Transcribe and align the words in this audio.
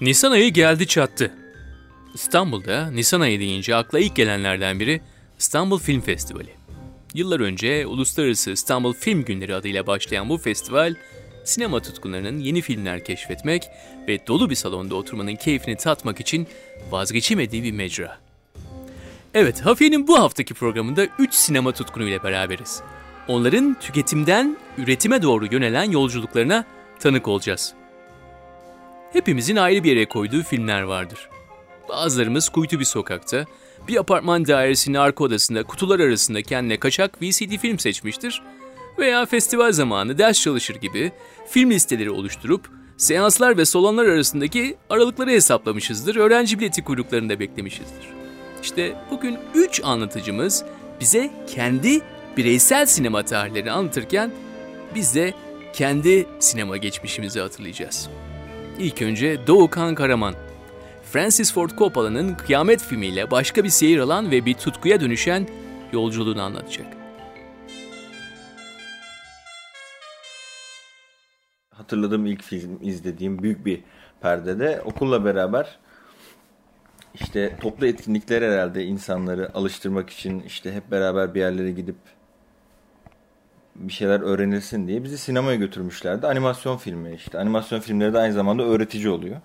Nisan 0.00 0.30
ayı 0.32 0.52
geldi 0.52 0.86
çattı. 0.86 1.34
İstanbul'da 2.14 2.90
Nisan 2.90 3.20
ayı 3.20 3.40
deyince 3.40 3.76
akla 3.76 3.98
ilk 3.98 4.16
gelenlerden 4.16 4.80
biri 4.80 5.00
İstanbul 5.38 5.78
Film 5.78 6.00
Festivali. 6.00 6.50
Yıllar 7.14 7.40
önce 7.40 7.86
Uluslararası 7.86 8.50
İstanbul 8.50 8.92
Film 8.92 9.24
Günleri 9.24 9.54
adıyla 9.54 9.86
başlayan 9.86 10.28
bu 10.28 10.38
festival, 10.38 10.94
sinema 11.44 11.82
tutkunlarının 11.82 12.38
yeni 12.38 12.60
filmler 12.60 13.04
keşfetmek 13.04 13.64
ve 14.08 14.26
dolu 14.26 14.50
bir 14.50 14.54
salonda 14.54 14.94
oturmanın 14.94 15.36
keyfini 15.36 15.76
tatmak 15.76 16.20
için 16.20 16.46
vazgeçemediği 16.90 17.62
bir 17.62 17.72
mecra. 17.72 18.18
Evet, 19.34 19.60
Hafiye'nin 19.60 20.08
bu 20.08 20.18
haftaki 20.18 20.54
programında 20.54 21.06
3 21.18 21.34
sinema 21.34 21.72
tutkunuyla 21.72 22.22
beraberiz. 22.22 22.82
Onların 23.28 23.76
tüketimden 23.80 24.56
üretime 24.78 25.22
doğru 25.22 25.46
yönelen 25.46 25.90
yolculuklarına 25.90 26.64
tanık 26.98 27.28
olacağız. 27.28 27.74
Hepimizin 29.16 29.56
ayrı 29.56 29.84
bir 29.84 29.96
yere 29.96 30.06
koyduğu 30.06 30.42
filmler 30.42 30.82
vardır. 30.82 31.28
Bazılarımız 31.88 32.48
kuytu 32.48 32.80
bir 32.80 32.84
sokakta, 32.84 33.44
bir 33.88 33.96
apartman 33.96 34.46
dairesinin 34.46 34.98
arka 34.98 35.24
odasında 35.24 35.62
kutular 35.62 36.00
arasında 36.00 36.42
kendine 36.42 36.76
kaçak 36.76 37.22
VCD 37.22 37.56
film 37.58 37.78
seçmiştir 37.78 38.42
veya 38.98 39.26
festival 39.26 39.72
zamanı 39.72 40.18
ders 40.18 40.40
çalışır 40.40 40.74
gibi 40.74 41.12
film 41.48 41.70
listeleri 41.70 42.10
oluşturup 42.10 42.70
seanslar 42.96 43.58
ve 43.58 43.64
salonlar 43.64 44.04
arasındaki 44.04 44.76
aralıkları 44.90 45.30
hesaplamışızdır, 45.30 46.16
öğrenci 46.16 46.58
bileti 46.58 46.84
kuyruklarında 46.84 47.40
beklemişizdir. 47.40 48.06
İşte 48.62 48.96
bugün 49.10 49.38
3 49.54 49.80
anlatıcımız 49.84 50.64
bize 51.00 51.30
kendi 51.54 52.00
bireysel 52.36 52.86
sinema 52.86 53.22
tarihlerini 53.22 53.72
anlatırken 53.72 54.30
biz 54.94 55.14
de 55.14 55.34
kendi 55.72 56.26
sinema 56.38 56.76
geçmişimizi 56.76 57.40
hatırlayacağız. 57.40 58.08
İlk 58.78 59.02
önce 59.02 59.46
Doğukan 59.46 59.94
Karaman. 59.94 60.34
Francis 61.12 61.52
Ford 61.52 61.70
Coppola'nın 61.78 62.34
Kıyamet 62.34 62.82
filmiyle 62.82 63.30
başka 63.30 63.64
bir 63.64 63.68
seyir 63.68 63.98
alan 63.98 64.30
ve 64.30 64.46
bir 64.46 64.54
tutkuya 64.54 65.00
dönüşen 65.00 65.48
yolculuğunu 65.92 66.42
anlatacak. 66.42 66.86
Hatırladığım 71.70 72.26
ilk 72.26 72.42
film 72.42 72.78
izlediğim 72.82 73.42
büyük 73.42 73.66
bir 73.66 73.80
perdede 74.20 74.82
okulla 74.84 75.24
beraber 75.24 75.78
işte 77.14 77.56
toplu 77.60 77.86
etkinlikler 77.86 78.42
herhalde 78.42 78.84
insanları 78.84 79.54
alıştırmak 79.54 80.10
için 80.10 80.40
işte 80.40 80.72
hep 80.72 80.90
beraber 80.90 81.34
bir 81.34 81.40
yerlere 81.40 81.70
gidip 81.70 81.96
bir 83.78 83.92
şeyler 83.92 84.20
öğrenilsin 84.20 84.88
diye 84.88 85.04
bizi 85.04 85.18
sinemaya 85.18 85.56
götürmüşlerdi. 85.56 86.26
Animasyon 86.26 86.76
filmi 86.76 87.14
işte. 87.14 87.38
Animasyon 87.38 87.80
filmleri 87.80 88.12
de 88.12 88.18
aynı 88.18 88.32
zamanda 88.32 88.62
öğretici 88.62 89.08
oluyor. 89.08 89.36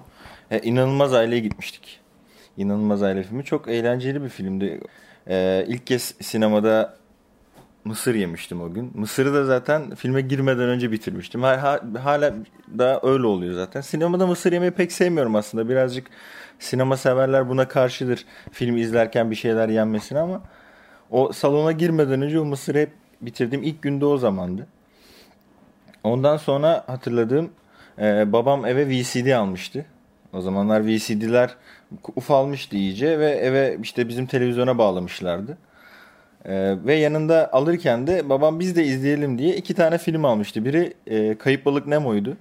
E, 0.52 0.60
İnanılmaz 0.60 1.14
Aile'ye 1.14 1.42
gitmiştik. 1.42 2.00
İnanılmaz 2.58 3.04
Aile 3.04 3.24
filmi 3.24 3.44
çok 3.44 3.68
eğlenceli 3.68 4.24
bir 4.24 4.30
filmdi. 4.30 4.82
E, 5.28 5.66
ilk 5.68 5.88
kez 5.88 6.16
sinemada 6.22 6.98
mısır 7.86 8.16
yemiştim 8.16 8.62
o 8.62 8.74
gün. 8.74 8.92
Mısırı 8.94 9.34
da 9.34 9.46
zaten 9.46 9.96
filme 9.96 10.22
girmeden 10.22 10.70
önce 10.70 10.92
bitirmiştim. 10.92 11.44
Hala 11.44 12.34
da 12.78 13.00
öyle 13.04 13.28
oluyor 13.28 13.54
zaten. 13.54 13.82
Sinemada 13.82 14.28
mısır 14.28 14.52
yemeyi 14.52 14.72
pek 14.72 14.92
sevmiyorum 14.92 15.36
aslında. 15.36 15.70
Birazcık 15.70 16.08
sinema 16.60 16.98
severler 16.98 17.50
buna 17.50 17.68
karşıdır. 17.68 18.26
Film 18.52 18.78
izlerken 18.78 19.32
bir 19.32 19.36
şeyler 19.36 19.70
yenmesine 19.70 20.20
ama 20.20 20.42
o 21.10 21.32
salona 21.32 21.72
girmeden 21.72 22.22
önce 22.22 22.40
o 22.40 22.46
mısırı 22.46 22.80
hep 22.80 22.92
bitirdiğim 23.22 23.64
ilk 23.64 23.82
günde 23.82 24.06
o 24.06 24.18
zamandı. 24.18 24.68
Ondan 26.04 26.38
sonra 26.38 26.84
hatırladığım 26.88 27.50
e, 28.00 28.34
babam 28.34 28.66
eve 28.66 28.90
VCD 28.90 29.32
almıştı. 29.32 29.86
O 30.34 30.42
zamanlar 30.42 30.88
VCD'ler 30.88 31.56
ufalmıştı 32.16 32.76
iyice 32.76 33.20
ve 33.20 33.30
eve 33.32 33.78
işte 33.84 34.08
bizim 34.08 34.26
televizyona 34.26 34.78
bağlamışlardı. 34.78 35.58
Ee, 36.46 36.76
ve 36.86 36.96
yanında 36.96 37.54
alırken 37.54 38.08
de 38.08 38.30
babam 38.30 38.60
biz 38.60 38.76
de 38.76 38.84
izleyelim 38.84 39.38
diye 39.38 39.56
iki 39.56 39.74
tane 39.74 39.98
film 39.98 40.26
almıştı. 40.26 40.66
Biri 40.66 40.94
e, 41.08 41.38
Kayıp 41.38 41.66
Balık 41.66 41.88
Nemo'ydu. 41.88 42.38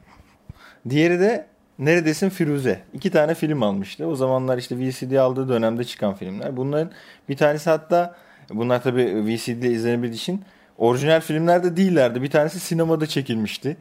Diğeri 0.88 1.20
de 1.20 1.46
Neredesin 1.78 2.28
Firuze. 2.28 2.80
İki 2.94 3.10
tane 3.10 3.34
film 3.34 3.62
almıştı. 3.62 4.06
O 4.06 4.14
zamanlar 4.14 4.58
işte 4.58 4.78
VCD 4.78 5.12
aldığı 5.12 5.48
dönemde 5.48 5.84
çıkan 5.84 6.14
filmler. 6.14 6.56
Bunların 6.56 6.90
bir 7.28 7.36
tanesi 7.36 7.70
hatta 7.70 8.14
bunlar 8.50 8.82
tabii 8.82 9.26
VCD 9.26 9.62
izlenebildiği 9.62 10.20
için 10.20 10.44
orijinal 10.80 11.20
filmlerde 11.20 11.76
değillerdi. 11.76 12.22
Bir 12.22 12.30
tanesi 12.30 12.60
sinemada 12.60 13.06
çekilmişti. 13.06 13.76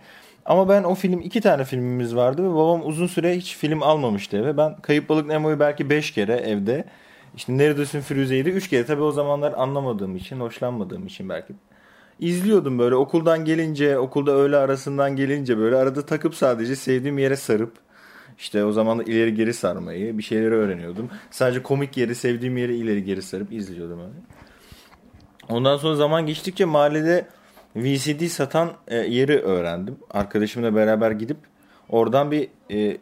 Ama 0.45 0.69
ben 0.69 0.83
o 0.83 0.95
film 0.95 1.21
iki 1.21 1.41
tane 1.41 1.63
filmimiz 1.63 2.15
vardı 2.15 2.43
ve 2.43 2.55
babam 2.55 2.87
uzun 2.87 3.07
süre 3.07 3.37
hiç 3.37 3.57
film 3.57 3.83
almamıştı 3.83 4.37
eve. 4.37 4.57
Ben 4.57 4.75
Kayıp 4.81 5.09
Balık 5.09 5.27
Nemo'yu 5.27 5.59
belki 5.59 5.89
beş 5.89 6.11
kere 6.11 6.33
evde 6.33 6.85
işte 7.35 7.57
Neredesin 7.57 8.01
Firuze'yi 8.01 8.45
de 8.45 8.49
üç 8.49 8.67
kere. 8.67 8.85
Tabii 8.85 9.01
o 9.01 9.11
zamanlar 9.11 9.53
anlamadığım 9.57 10.15
için, 10.15 10.39
hoşlanmadığım 10.39 11.07
için 11.07 11.29
belki. 11.29 11.53
İzliyordum 12.19 12.79
böyle 12.79 12.95
okuldan 12.95 13.45
gelince, 13.45 13.99
okulda 13.99 14.31
öğle 14.31 14.57
arasından 14.57 15.15
gelince 15.15 15.57
böyle 15.57 15.75
arada 15.75 16.05
takıp 16.05 16.35
sadece 16.35 16.75
sevdiğim 16.75 17.17
yere 17.17 17.35
sarıp 17.35 17.73
işte 18.37 18.65
o 18.65 18.71
zaman 18.71 18.99
da 18.99 19.03
ileri 19.03 19.33
geri 19.33 19.53
sarmayı, 19.53 20.17
bir 20.17 20.23
şeyleri 20.23 20.53
öğreniyordum. 20.53 21.09
Sadece 21.31 21.63
komik 21.63 21.97
yeri, 21.97 22.15
sevdiğim 22.15 22.57
yeri 22.57 22.75
ileri 22.75 23.03
geri 23.03 23.21
sarıp 23.21 23.53
izliyordum 23.53 23.99
öyle. 23.99 24.19
Ondan 25.49 25.77
sonra 25.77 25.95
zaman 25.95 26.25
geçtikçe 26.25 26.65
mahallede 26.65 27.27
VCD 27.75 28.27
satan 28.27 28.71
e, 28.87 28.97
yeri 28.97 29.39
öğrendim. 29.39 29.97
Arkadaşımla 30.11 30.75
beraber 30.75 31.11
gidip 31.11 31.37
oradan 31.89 32.31
bir 32.31 32.47
e, 32.71 32.97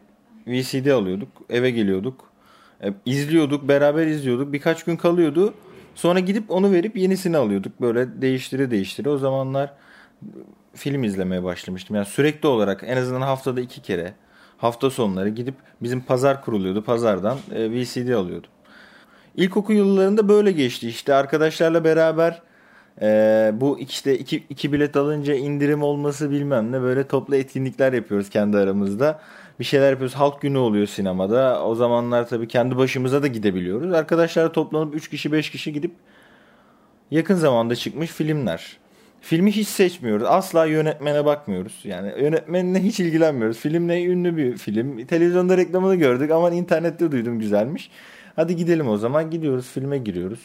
VCD 0.46 0.86
alıyorduk. 0.86 1.28
Eve 1.50 1.70
geliyorduk. 1.70 2.24
E, 2.82 2.92
izliyorduk, 3.06 3.68
beraber 3.68 4.06
izliyorduk. 4.06 4.52
Birkaç 4.52 4.84
gün 4.84 4.96
kalıyordu. 4.96 5.54
Sonra 5.94 6.20
gidip 6.20 6.50
onu 6.50 6.72
verip 6.72 6.96
yenisini 6.96 7.36
alıyorduk. 7.36 7.80
Böyle 7.80 8.22
değiştire 8.22 8.70
değiştire. 8.70 9.10
O 9.10 9.18
zamanlar 9.18 9.72
film 10.74 11.04
izlemeye 11.04 11.44
başlamıştım. 11.44 11.96
Yani 11.96 12.06
sürekli 12.06 12.48
olarak 12.48 12.84
en 12.86 12.96
azından 12.96 13.20
haftada 13.20 13.60
iki 13.60 13.82
kere 13.82 14.14
hafta 14.58 14.90
sonları 14.90 15.28
gidip 15.28 15.54
bizim 15.82 16.00
pazar 16.00 16.44
kuruluyordu. 16.44 16.84
Pazardan 16.84 17.38
VCD 17.50 18.10
alıyordum. 18.10 18.50
İlkokul 19.38 19.74
yıllarında 19.74 20.28
böyle 20.28 20.52
geçti. 20.52 20.88
İşte 20.88 21.14
arkadaşlarla 21.14 21.84
beraber 21.84 22.42
e, 23.02 23.50
bu 23.54 23.78
işte 23.78 24.18
iki, 24.18 24.36
iki 24.36 24.72
bilet 24.72 24.96
alınca 24.96 25.34
indirim 25.34 25.82
olması 25.82 26.30
bilmem 26.30 26.72
ne 26.72 26.82
böyle 26.82 27.06
toplu 27.06 27.36
etkinlikler 27.36 27.92
yapıyoruz 27.92 28.30
kendi 28.30 28.56
aramızda. 28.56 29.20
Bir 29.60 29.64
şeyler 29.64 29.90
yapıyoruz. 29.90 30.14
Halk 30.14 30.40
günü 30.40 30.58
oluyor 30.58 30.86
sinemada. 30.86 31.64
O 31.64 31.74
zamanlar 31.74 32.28
tabii 32.28 32.48
kendi 32.48 32.76
başımıza 32.76 33.22
da 33.22 33.26
gidebiliyoruz. 33.26 33.92
Arkadaşlar 33.92 34.52
toplanıp 34.52 34.94
3 34.94 35.10
kişi 35.10 35.32
5 35.32 35.50
kişi 35.50 35.72
gidip 35.72 35.92
yakın 37.10 37.34
zamanda 37.34 37.76
çıkmış 37.76 38.10
filmler. 38.10 38.76
Filmi 39.20 39.52
hiç 39.52 39.68
seçmiyoruz. 39.68 40.26
Asla 40.26 40.66
yönetmene 40.66 41.24
bakmıyoruz. 41.24 41.80
Yani 41.84 42.12
yönetmenine 42.20 42.82
hiç 42.82 43.00
ilgilenmiyoruz. 43.00 43.58
Film 43.58 43.88
ne 43.88 44.04
ünlü 44.04 44.36
bir 44.36 44.56
film. 44.56 45.06
Televizyonda 45.06 45.56
reklamını 45.56 45.94
gördük 45.94 46.30
ama 46.30 46.50
internette 46.50 47.12
duydum 47.12 47.38
güzelmiş. 47.38 47.90
Hadi 48.38 48.56
gidelim 48.56 48.88
o 48.88 48.96
zaman. 48.96 49.30
Gidiyoruz 49.30 49.70
filme 49.70 49.98
giriyoruz. 49.98 50.40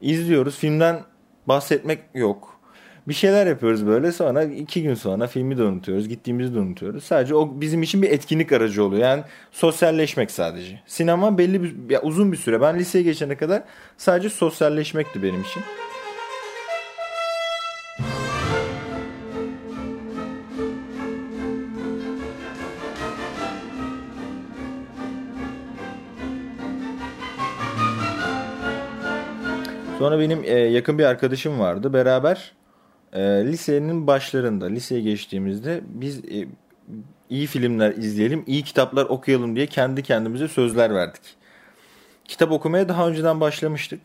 İzliyoruz. 0.00 0.58
Filmden 0.58 1.00
bahsetmek 1.48 1.98
yok. 2.14 2.60
Bir 3.08 3.14
şeyler 3.14 3.46
yapıyoruz 3.46 3.86
böyle 3.86 4.12
sonra 4.12 4.44
iki 4.44 4.82
gün 4.82 4.94
sonra 4.94 5.26
filmi 5.26 5.58
de 5.58 5.62
unutuyoruz. 5.62 6.08
Gittiğimizi 6.08 6.54
de 6.54 6.58
unutuyoruz. 6.58 7.04
Sadece 7.04 7.34
o 7.34 7.60
bizim 7.60 7.82
için 7.82 8.02
bir 8.02 8.10
etkinlik 8.10 8.52
aracı 8.52 8.84
oluyor. 8.84 9.02
Yani 9.02 9.22
sosyalleşmek 9.52 10.30
sadece. 10.30 10.80
Sinema 10.86 11.38
belli 11.38 11.62
bir 11.62 11.90
ya 11.90 12.02
uzun 12.02 12.32
bir 12.32 12.36
süre. 12.36 12.60
Ben 12.60 12.78
liseye 12.78 13.04
geçene 13.04 13.36
kadar 13.36 13.62
sadece 13.96 14.30
sosyalleşmekti 14.30 15.22
benim 15.22 15.42
için. 15.42 15.62
Sonra 29.98 30.18
benim 30.18 30.44
e, 30.44 30.50
yakın 30.50 30.98
bir 30.98 31.04
arkadaşım 31.04 31.58
vardı. 31.58 31.92
Beraber 31.92 32.52
e, 33.12 33.20
lisenin 33.22 34.06
başlarında, 34.06 34.66
liseye 34.66 35.00
geçtiğimizde 35.00 35.80
biz 35.84 36.18
e, 36.18 36.48
iyi 37.30 37.46
filmler 37.46 37.92
izleyelim, 37.92 38.44
iyi 38.46 38.62
kitaplar 38.62 39.04
okuyalım 39.04 39.56
diye 39.56 39.66
kendi 39.66 40.02
kendimize 40.02 40.48
sözler 40.48 40.94
verdik. 40.94 41.22
Kitap 42.24 42.52
okumaya 42.52 42.88
daha 42.88 43.08
önceden 43.08 43.40
başlamıştık. 43.40 44.00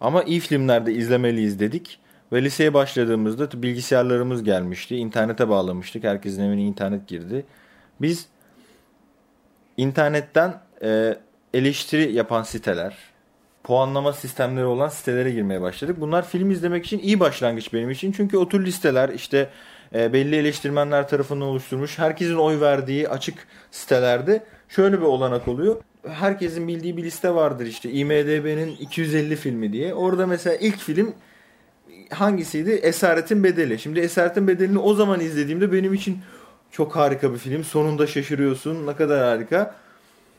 Ama 0.00 0.22
iyi 0.22 0.40
filmler 0.40 0.86
de 0.86 0.92
izlemeliyiz 0.92 1.60
dedik. 1.60 1.98
Ve 2.32 2.42
liseye 2.42 2.74
başladığımızda 2.74 3.62
bilgisayarlarımız 3.62 4.44
gelmişti. 4.44 4.96
İnternete 4.96 5.48
bağlamıştık. 5.48 6.04
Herkesin 6.04 6.42
evine 6.42 6.62
internet 6.62 7.08
girdi. 7.08 7.46
Biz 8.00 8.28
internetten 9.76 10.60
e, 10.82 11.18
eleştiri 11.54 12.12
yapan 12.12 12.42
siteler, 12.42 12.96
puanlama 13.66 14.12
sistemleri 14.12 14.64
olan 14.64 14.88
sitelere 14.88 15.30
girmeye 15.30 15.60
başladık. 15.60 15.96
Bunlar 16.00 16.28
film 16.28 16.50
izlemek 16.50 16.86
için 16.86 16.98
iyi 16.98 17.20
başlangıç 17.20 17.72
benim 17.72 17.90
için. 17.90 18.12
Çünkü 18.12 18.36
o 18.36 18.48
tür 18.48 18.66
listeler 18.66 19.08
işte 19.08 19.50
e, 19.94 20.12
belli 20.12 20.36
eleştirmenler 20.36 21.08
tarafından 21.08 21.48
oluşturmuş. 21.48 21.98
Herkesin 21.98 22.36
oy 22.36 22.60
verdiği 22.60 23.08
açık 23.08 23.34
sitelerde 23.70 24.44
şöyle 24.68 24.98
bir 25.00 25.04
olanak 25.04 25.48
oluyor. 25.48 25.76
Herkesin 26.08 26.68
bildiği 26.68 26.96
bir 26.96 27.02
liste 27.04 27.34
vardır 27.34 27.66
işte 27.66 27.90
IMDB'nin 27.90 28.76
250 28.76 29.36
filmi 29.36 29.72
diye. 29.72 29.94
Orada 29.94 30.26
mesela 30.26 30.56
ilk 30.56 30.78
film 30.78 31.14
hangisiydi? 32.10 32.70
Esaretin 32.70 33.44
Bedeli. 33.44 33.78
Şimdi 33.78 34.00
Esaretin 34.00 34.48
Bedeli'ni 34.48 34.78
o 34.78 34.94
zaman 34.94 35.20
izlediğimde 35.20 35.72
benim 35.72 35.94
için 35.94 36.18
çok 36.70 36.96
harika 36.96 37.32
bir 37.32 37.38
film. 37.38 37.64
Sonunda 37.64 38.06
şaşırıyorsun. 38.06 38.86
Ne 38.86 38.96
kadar 38.96 39.24
harika. 39.24 39.85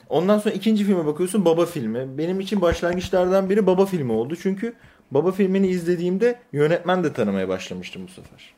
Ondan 0.09 0.39
sonra 0.39 0.54
ikinci 0.54 0.83
filme 0.83 1.06
bakıyorsun 1.06 1.45
Baba 1.45 1.65
filmi. 1.65 2.18
Benim 2.18 2.39
için 2.39 2.62
başlangıçlardan 2.62 3.50
biri 3.50 3.68
Baba 3.68 3.86
filmi 3.86 4.12
oldu. 4.12 4.36
Çünkü 4.42 4.74
Baba 5.12 5.31
filmini 5.31 5.68
izlediğimde 5.68 6.39
yönetmen 6.54 7.04
de 7.04 7.13
tanımaya 7.13 7.50
başlamıştım 7.50 8.01
bu 8.07 8.12
sefer. 8.12 8.54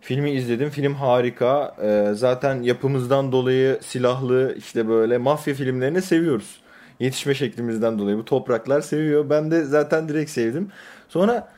Filmi 0.00 0.30
izledim. 0.30 0.70
Film 0.70 0.94
harika. 0.94 1.76
Ee, 1.82 2.14
zaten 2.14 2.62
yapımızdan 2.62 3.32
dolayı 3.32 3.78
silahlı 3.82 4.54
işte 4.58 4.88
böyle 4.88 5.18
mafya 5.18 5.54
filmlerini 5.54 6.02
seviyoruz. 6.02 6.60
Yetişme 7.00 7.34
şeklimizden 7.34 7.98
dolayı 7.98 8.16
bu 8.16 8.24
topraklar 8.24 8.80
seviyor. 8.80 9.30
Ben 9.30 9.50
de 9.50 9.64
zaten 9.64 10.08
direkt 10.08 10.30
sevdim. 10.30 10.70
Sonra 11.08 11.48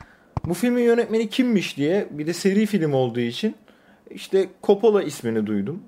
bu 0.45 0.53
filmin 0.53 0.83
yönetmeni 0.83 1.29
kimmiş 1.29 1.77
diye 1.77 2.07
bir 2.11 2.27
de 2.27 2.33
seri 2.33 2.65
film 2.65 2.93
olduğu 2.93 3.19
için 3.19 3.55
işte 4.09 4.49
Coppola 4.63 5.03
ismini 5.03 5.47
duydum. 5.47 5.83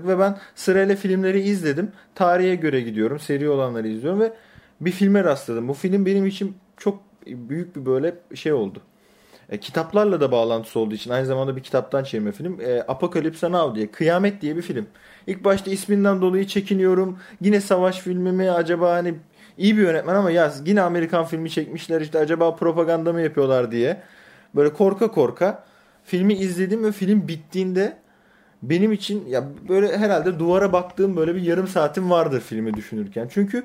Ve 0.00 0.18
ben 0.18 0.38
sırayla 0.54 0.96
filmleri 0.96 1.40
izledim. 1.40 1.92
Tarihe 2.14 2.54
göre 2.54 2.80
gidiyorum. 2.80 3.18
Seri 3.18 3.48
olanları 3.48 3.88
izliyorum 3.88 4.20
ve 4.20 4.32
bir 4.80 4.90
filme 4.90 5.24
rastladım. 5.24 5.68
Bu 5.68 5.74
film 5.74 6.06
benim 6.06 6.26
için 6.26 6.56
çok 6.76 7.02
büyük 7.26 7.76
bir 7.76 7.86
böyle 7.86 8.14
şey 8.34 8.52
oldu. 8.52 8.82
E, 9.48 9.60
kitaplarla 9.60 10.20
da 10.20 10.32
bağlantısı 10.32 10.80
olduğu 10.80 10.94
için 10.94 11.10
aynı 11.10 11.26
zamanda 11.26 11.56
bir 11.56 11.62
kitaptan 11.62 12.04
çevirme 12.04 12.32
film. 12.32 12.60
E, 12.60 12.80
Apocalypse 12.88 13.52
Now 13.52 13.76
diye. 13.76 13.90
Kıyamet 13.90 14.42
diye 14.42 14.56
bir 14.56 14.62
film. 14.62 14.86
İlk 15.26 15.44
başta 15.44 15.70
isminden 15.70 16.20
dolayı 16.20 16.46
çekiniyorum. 16.46 17.18
Yine 17.40 17.60
savaş 17.60 18.00
filmi 18.00 18.32
mi 18.32 18.50
acaba 18.50 18.92
hani 18.92 19.14
iyi 19.58 19.76
bir 19.76 19.82
yönetmen 19.82 20.14
ama 20.14 20.30
ya 20.30 20.52
yine 20.64 20.82
Amerikan 20.82 21.24
filmi 21.24 21.50
çekmişler 21.50 22.00
işte 22.00 22.18
acaba 22.18 22.56
propaganda 22.56 23.12
mı 23.12 23.20
yapıyorlar 23.20 23.72
diye. 23.72 24.02
Böyle 24.54 24.72
korka 24.72 25.10
korka 25.10 25.64
filmi 26.04 26.34
izledim 26.34 26.84
ve 26.84 26.92
film 26.92 27.28
bittiğinde 27.28 27.96
benim 28.62 28.92
için 28.92 29.26
ya 29.26 29.44
böyle 29.68 29.98
herhalde 29.98 30.38
duvara 30.38 30.72
baktığım 30.72 31.16
böyle 31.16 31.34
bir 31.34 31.42
yarım 31.42 31.68
saatim 31.68 32.10
vardır 32.10 32.40
filmi 32.40 32.74
düşünürken. 32.74 33.28
Çünkü 33.30 33.64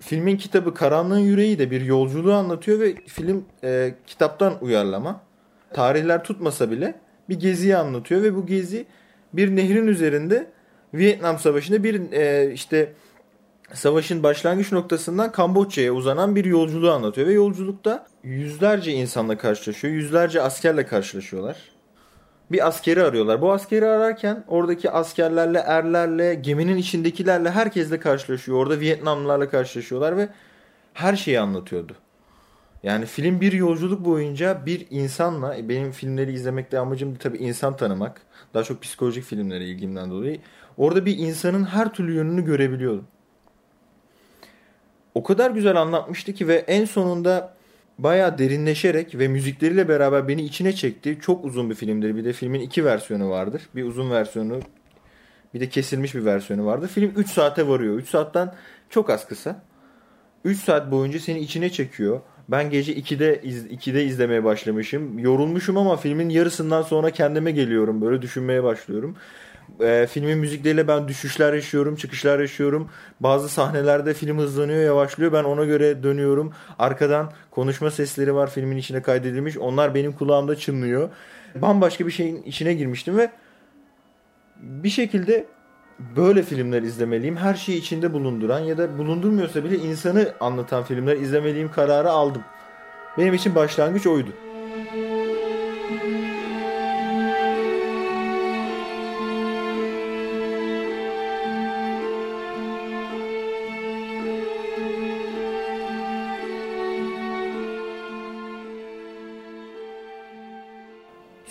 filmin 0.00 0.36
kitabı 0.36 0.74
Karanlığın 0.74 1.18
Yüreği 1.18 1.58
de 1.58 1.70
bir 1.70 1.80
yolculuğu 1.80 2.32
anlatıyor 2.32 2.80
ve 2.80 2.94
film 3.06 3.44
e, 3.64 3.94
kitaptan 4.06 4.54
uyarlama. 4.60 5.20
Tarihler 5.74 6.24
tutmasa 6.24 6.70
bile 6.70 6.94
bir 7.28 7.40
geziyi 7.40 7.76
anlatıyor 7.76 8.22
ve 8.22 8.34
bu 8.34 8.46
gezi 8.46 8.86
bir 9.32 9.56
nehrin 9.56 9.86
üzerinde 9.86 10.50
Vietnam 10.94 11.38
Savaşı'nda 11.38 11.84
bir 11.84 12.12
e, 12.12 12.52
işte 12.52 12.92
savaşın 13.72 14.22
başlangıç 14.22 14.72
noktasından 14.72 15.32
Kamboçya'ya 15.32 15.92
uzanan 15.92 16.36
bir 16.36 16.44
yolculuğu 16.44 16.90
anlatıyor 16.90 17.26
ve 17.26 17.32
yolculukta 17.32 18.06
yüzlerce 18.22 18.92
insanla 18.92 19.38
karşılaşıyor, 19.38 19.94
yüzlerce 19.94 20.42
askerle 20.42 20.86
karşılaşıyorlar 20.86 21.77
bir 22.52 22.66
askeri 22.66 23.02
arıyorlar. 23.02 23.42
Bu 23.42 23.52
askeri 23.52 23.86
ararken 23.86 24.44
oradaki 24.48 24.90
askerlerle, 24.90 25.58
erlerle, 25.58 26.34
geminin 26.34 26.76
içindekilerle 26.76 27.50
herkesle 27.50 28.00
karşılaşıyor. 28.00 28.58
Orada 28.58 28.80
Vietnamlılarla 28.80 29.48
karşılaşıyorlar 29.48 30.16
ve 30.16 30.28
her 30.94 31.16
şeyi 31.16 31.40
anlatıyordu. 31.40 31.96
Yani 32.82 33.06
film 33.06 33.40
bir 33.40 33.52
yolculuk 33.52 34.04
boyunca 34.04 34.66
bir 34.66 34.86
insanla, 34.90 35.56
e, 35.56 35.68
benim 35.68 35.92
filmleri 35.92 36.32
izlemekte 36.32 36.78
amacım 36.78 37.14
tabii 37.14 37.38
insan 37.38 37.76
tanımak. 37.76 38.22
Daha 38.54 38.62
çok 38.62 38.82
psikolojik 38.82 39.24
filmlere 39.24 39.64
ilgimden 39.64 40.10
dolayı. 40.10 40.40
Orada 40.76 41.06
bir 41.06 41.18
insanın 41.18 41.64
her 41.64 41.92
türlü 41.92 42.12
yönünü 42.12 42.44
görebiliyordum. 42.44 43.06
O 45.14 45.22
kadar 45.22 45.50
güzel 45.50 45.76
anlatmıştı 45.76 46.32
ki 46.32 46.48
ve 46.48 46.54
en 46.54 46.84
sonunda 46.84 47.57
bayağı 47.98 48.38
derinleşerek 48.38 49.18
ve 49.18 49.28
müzikleriyle 49.28 49.88
beraber 49.88 50.28
beni 50.28 50.42
içine 50.42 50.72
çekti. 50.72 51.18
Çok 51.20 51.44
uzun 51.44 51.70
bir 51.70 51.74
filmdir. 51.74 52.16
Bir 52.16 52.24
de 52.24 52.32
filmin 52.32 52.60
iki 52.60 52.84
versiyonu 52.84 53.30
vardır. 53.30 53.62
Bir 53.74 53.84
uzun 53.84 54.10
versiyonu 54.10 54.60
bir 55.54 55.60
de 55.60 55.68
kesilmiş 55.68 56.14
bir 56.14 56.24
versiyonu 56.24 56.66
vardır. 56.66 56.88
Film 56.88 57.12
3 57.16 57.30
saate 57.30 57.68
varıyor. 57.68 57.94
3 57.94 58.08
saatten 58.08 58.54
çok 58.90 59.10
az 59.10 59.28
kısa. 59.28 59.62
3 60.44 60.58
saat 60.58 60.90
boyunca 60.90 61.18
seni 61.18 61.38
içine 61.38 61.70
çekiyor. 61.70 62.20
Ben 62.48 62.70
gece 62.70 62.94
2'de 62.94 63.40
iz, 63.42 63.66
2'de 63.66 64.04
izlemeye 64.04 64.44
başlamışım. 64.44 65.18
Yorulmuşum 65.18 65.76
ama 65.76 65.96
filmin 65.96 66.28
yarısından 66.28 66.82
sonra 66.82 67.10
kendime 67.10 67.50
geliyorum. 67.50 68.00
Böyle 68.00 68.22
düşünmeye 68.22 68.62
başlıyorum 68.62 69.16
e, 69.80 70.06
filmin 70.06 70.38
müzikleriyle 70.38 70.88
ben 70.88 71.08
düşüşler 71.08 71.52
yaşıyorum, 71.52 71.96
çıkışlar 71.96 72.40
yaşıyorum. 72.40 72.88
Bazı 73.20 73.48
sahnelerde 73.48 74.14
film 74.14 74.38
hızlanıyor, 74.38 74.82
yavaşlıyor. 74.82 75.32
Ben 75.32 75.44
ona 75.44 75.64
göre 75.64 76.02
dönüyorum. 76.02 76.52
Arkadan 76.78 77.32
konuşma 77.50 77.90
sesleri 77.90 78.34
var 78.34 78.50
filmin 78.50 78.76
içine 78.76 79.02
kaydedilmiş. 79.02 79.58
Onlar 79.58 79.94
benim 79.94 80.12
kulağımda 80.12 80.56
çınlıyor. 80.56 81.08
Bambaşka 81.54 82.06
bir 82.06 82.12
şeyin 82.12 82.42
içine 82.42 82.74
girmiştim 82.74 83.16
ve 83.16 83.30
bir 84.56 84.90
şekilde 84.90 85.46
böyle 86.16 86.42
filmler 86.42 86.82
izlemeliyim. 86.82 87.36
Her 87.36 87.54
şeyi 87.54 87.78
içinde 87.78 88.12
bulunduran 88.12 88.60
ya 88.60 88.78
da 88.78 88.98
bulundurmuyorsa 88.98 89.64
bile 89.64 89.76
insanı 89.76 90.32
anlatan 90.40 90.84
filmler 90.84 91.16
izlemeliyim 91.16 91.70
kararı 91.70 92.10
aldım. 92.10 92.42
Benim 93.18 93.34
için 93.34 93.54
başlangıç 93.54 94.06
oydu. 94.06 94.30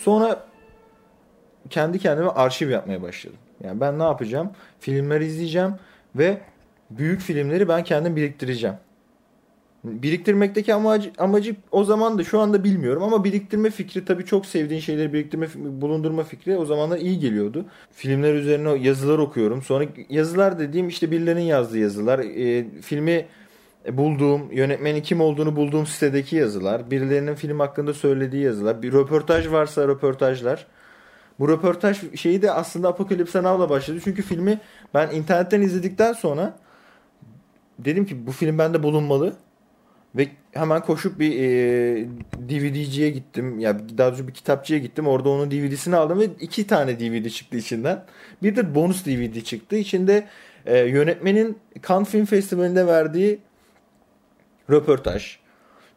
Sonra 0.08 0.44
kendi 1.70 1.98
kendime 1.98 2.28
arşiv 2.28 2.70
yapmaya 2.70 3.02
başladım. 3.02 3.38
Yani 3.64 3.80
ben 3.80 3.98
ne 3.98 4.02
yapacağım? 4.02 4.50
Filmleri 4.80 5.26
izleyeceğim 5.26 5.74
ve 6.16 6.40
büyük 6.90 7.20
filmleri 7.20 7.68
ben 7.68 7.84
kendim 7.84 8.16
biriktireceğim. 8.16 8.76
Biriktirmekteki 9.84 10.74
amacı, 10.74 11.12
amacı 11.18 11.56
o 11.70 11.84
zaman 11.84 12.18
da 12.18 12.24
şu 12.24 12.40
anda 12.40 12.64
bilmiyorum 12.64 13.02
ama 13.02 13.24
biriktirme 13.24 13.70
fikri 13.70 14.04
tabii 14.04 14.24
çok 14.24 14.46
sevdiğin 14.46 14.80
şeyleri 14.80 15.12
biriktirme, 15.12 15.48
bulundurma 15.54 16.24
fikri 16.24 16.56
o 16.56 16.64
zamanlar 16.64 16.98
iyi 16.98 17.18
geliyordu. 17.18 17.64
Filmler 17.92 18.34
üzerine 18.34 18.74
yazılar 18.74 19.18
okuyorum. 19.18 19.62
Sonra 19.62 19.84
yazılar 20.08 20.58
dediğim 20.58 20.88
işte 20.88 21.10
birilerinin 21.10 21.42
yazdığı 21.42 21.78
yazılar. 21.78 22.18
E, 22.18 22.66
filmi 22.80 23.26
bulduğum, 23.92 24.52
yönetmenin 24.52 25.02
kim 25.02 25.20
olduğunu 25.20 25.56
bulduğum 25.56 25.86
sitedeki 25.86 26.36
yazılar, 26.36 26.90
birilerinin 26.90 27.34
film 27.34 27.60
hakkında 27.60 27.94
söylediği 27.94 28.44
yazılar, 28.44 28.82
bir 28.82 28.92
röportaj 28.92 29.50
varsa 29.50 29.88
röportajlar. 29.88 30.66
Bu 31.38 31.48
röportaj 31.48 32.14
şeyi 32.14 32.42
de 32.42 32.52
aslında 32.52 32.88
Apocalypse 32.88 33.42
Now'la 33.42 33.70
başladı. 33.70 34.00
Çünkü 34.04 34.22
filmi 34.22 34.60
ben 34.94 35.10
internetten 35.10 35.60
izledikten 35.60 36.12
sonra 36.12 36.58
dedim 37.78 38.06
ki 38.06 38.26
bu 38.26 38.32
film 38.32 38.58
bende 38.58 38.82
bulunmalı. 38.82 39.36
Ve 40.16 40.28
hemen 40.52 40.82
koşup 40.82 41.18
bir 41.20 41.40
e, 41.40 42.06
DVD'ciye 42.48 43.10
gittim. 43.10 43.60
Ya 43.60 43.78
daha 43.98 44.08
doğrusu 44.08 44.28
bir 44.28 44.34
kitapçıya 44.34 44.78
gittim. 44.78 45.06
Orada 45.06 45.28
onun 45.28 45.50
DVD'sini 45.50 45.96
aldım 45.96 46.20
ve 46.20 46.24
iki 46.40 46.66
tane 46.66 47.00
DVD 47.00 47.28
çıktı 47.28 47.56
içinden. 47.56 48.04
Bir 48.42 48.56
de 48.56 48.74
bonus 48.74 49.06
DVD 49.06 49.40
çıktı. 49.40 49.76
İçinde 49.76 50.26
e, 50.66 50.78
yönetmenin 50.78 51.58
Cannes 51.88 52.08
Film 52.08 52.24
Festivali'nde 52.24 52.86
verdiği 52.86 53.38
röportaj. 54.70 55.38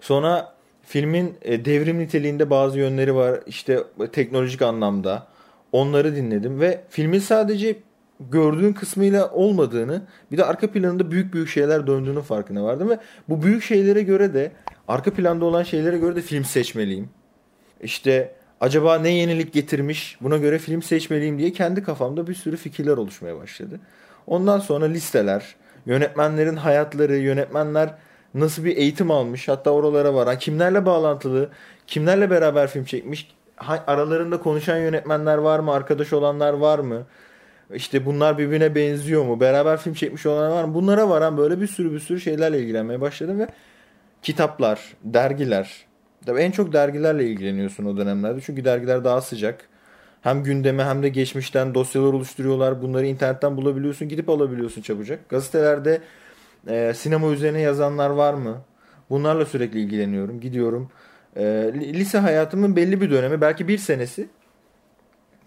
Sonra 0.02 0.56
filmin 0.84 1.38
e, 1.42 1.66
devrim 1.66 2.00
niteliğinde 2.00 2.50
bazı 2.50 2.80
yönleri 2.80 3.16
var. 3.16 3.40
İşte 3.46 3.84
teknolojik 4.12 4.62
anlamda. 4.62 5.28
Onları 5.72 6.16
dinledim 6.16 6.60
ve 6.60 6.82
filmin 6.90 7.20
sadece 7.20 7.76
gördüğün 8.30 8.74
kısmıyla 8.74 9.32
olmadığını 9.32 10.02
bir 10.32 10.38
de 10.38 10.46
arka 10.46 10.72
planında 10.72 11.12
büyük 11.12 11.34
büyük 11.34 11.50
şeyler 11.50 11.88
döndüğünün 11.88 12.22
farkına 12.22 12.64
vardım 12.64 12.90
ve 12.90 13.00
bu 13.30 13.44
büyük 13.44 13.64
şeylere 13.64 14.02
göre 14.02 14.34
de 14.34 14.52
arka 14.88 15.14
planda 15.14 15.46
olan 15.46 15.64
şeylere 15.64 15.98
göre 15.98 16.16
de 16.16 16.22
film 16.22 16.46
seçmeliyim. 16.46 17.10
İşte 17.82 18.36
acaba 18.60 19.00
ne 19.00 19.10
yenilik 19.10 19.54
getirmiş 19.54 20.18
buna 20.22 20.38
göre 20.38 20.60
film 20.60 20.82
seçmeliyim 20.82 21.40
diye 21.40 21.54
kendi 21.54 21.84
kafamda 21.84 22.28
bir 22.28 22.34
sürü 22.34 22.58
fikirler 22.58 22.98
oluşmaya 22.98 23.38
başladı. 23.38 23.80
Ondan 24.28 24.60
sonra 24.60 24.86
listeler, 24.86 25.56
yönetmenlerin 25.86 26.56
hayatları, 26.56 27.18
yönetmenler 27.18 27.94
nasıl 28.34 28.66
bir 28.66 28.78
eğitim 28.78 29.12
almış 29.12 29.48
hatta 29.48 29.72
oralara 29.72 30.14
varan 30.14 30.40
kimlerle 30.40 30.86
bağlantılı 30.86 31.50
kimlerle 31.88 32.30
beraber 32.30 32.68
film 32.68 32.86
çekmiş 32.86 33.36
aralarında 33.68 34.40
konuşan 34.40 34.78
yönetmenler 34.78 35.38
var 35.38 35.60
mı 35.60 35.74
arkadaş 35.74 36.14
olanlar 36.14 36.54
var 36.54 36.80
mı 36.80 37.06
İşte 37.74 38.06
bunlar 38.06 38.38
birbirine 38.38 38.76
benziyor 38.76 39.26
mu? 39.26 39.40
Beraber 39.40 39.78
film 39.78 39.94
çekmiş 39.94 40.26
olanlar 40.26 40.50
var 40.50 40.64
mı? 40.64 40.74
Bunlara 40.74 41.10
varan 41.10 41.38
böyle 41.38 41.62
bir 41.62 41.68
sürü 41.68 41.92
bir 41.92 42.00
sürü 42.00 42.22
şeylerle 42.22 42.60
ilgilenmeye 42.60 43.02
başladım 43.02 43.40
ve 43.40 43.48
kitaplar, 44.22 44.94
dergiler. 45.04 45.86
Tabii 46.26 46.40
en 46.40 46.52
çok 46.52 46.74
dergilerle 46.74 47.26
ilgileniyorsun 47.26 47.86
o 47.86 47.98
dönemlerde. 47.98 48.42
Çünkü 48.42 48.66
dergiler 48.66 49.04
daha 49.04 49.22
sıcak. 49.22 49.68
Hem 50.22 50.44
gündeme 50.44 50.84
hem 50.84 51.04
de 51.04 51.10
geçmişten 51.10 51.74
dosyalar 51.74 52.14
oluşturuyorlar. 52.14 52.82
Bunları 52.82 53.06
internetten 53.06 53.58
bulabiliyorsun. 53.58 54.10
Gidip 54.10 54.30
alabiliyorsun 54.30 54.82
çabucak. 54.82 55.30
Gazetelerde 55.30 56.02
e, 56.68 56.94
sinema 56.94 57.32
üzerine 57.32 57.62
yazanlar 57.62 58.10
var 58.10 58.34
mı? 58.34 58.62
Bunlarla 59.10 59.46
sürekli 59.46 59.80
ilgileniyorum. 59.80 60.40
Gidiyorum. 60.40 60.90
E, 61.36 61.44
lise 61.76 62.18
hayatımın 62.18 62.76
belli 62.76 63.02
bir 63.02 63.12
dönemi 63.12 63.42
belki 63.42 63.68
bir 63.68 63.78
senesi 63.78 64.28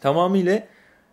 tamamıyla 0.00 0.62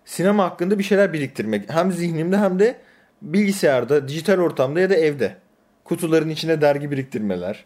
sinema 0.05 0.43
hakkında 0.43 0.79
bir 0.79 0.83
şeyler 0.83 1.13
biriktirmek. 1.13 1.73
Hem 1.73 1.91
zihnimde 1.91 2.37
hem 2.37 2.59
de 2.59 2.75
bilgisayarda, 3.21 4.07
dijital 4.07 4.39
ortamda 4.39 4.79
ya 4.79 4.89
da 4.89 4.95
evde. 4.95 5.35
Kutuların 5.83 6.29
içine 6.29 6.61
dergi 6.61 6.91
biriktirmeler. 6.91 7.65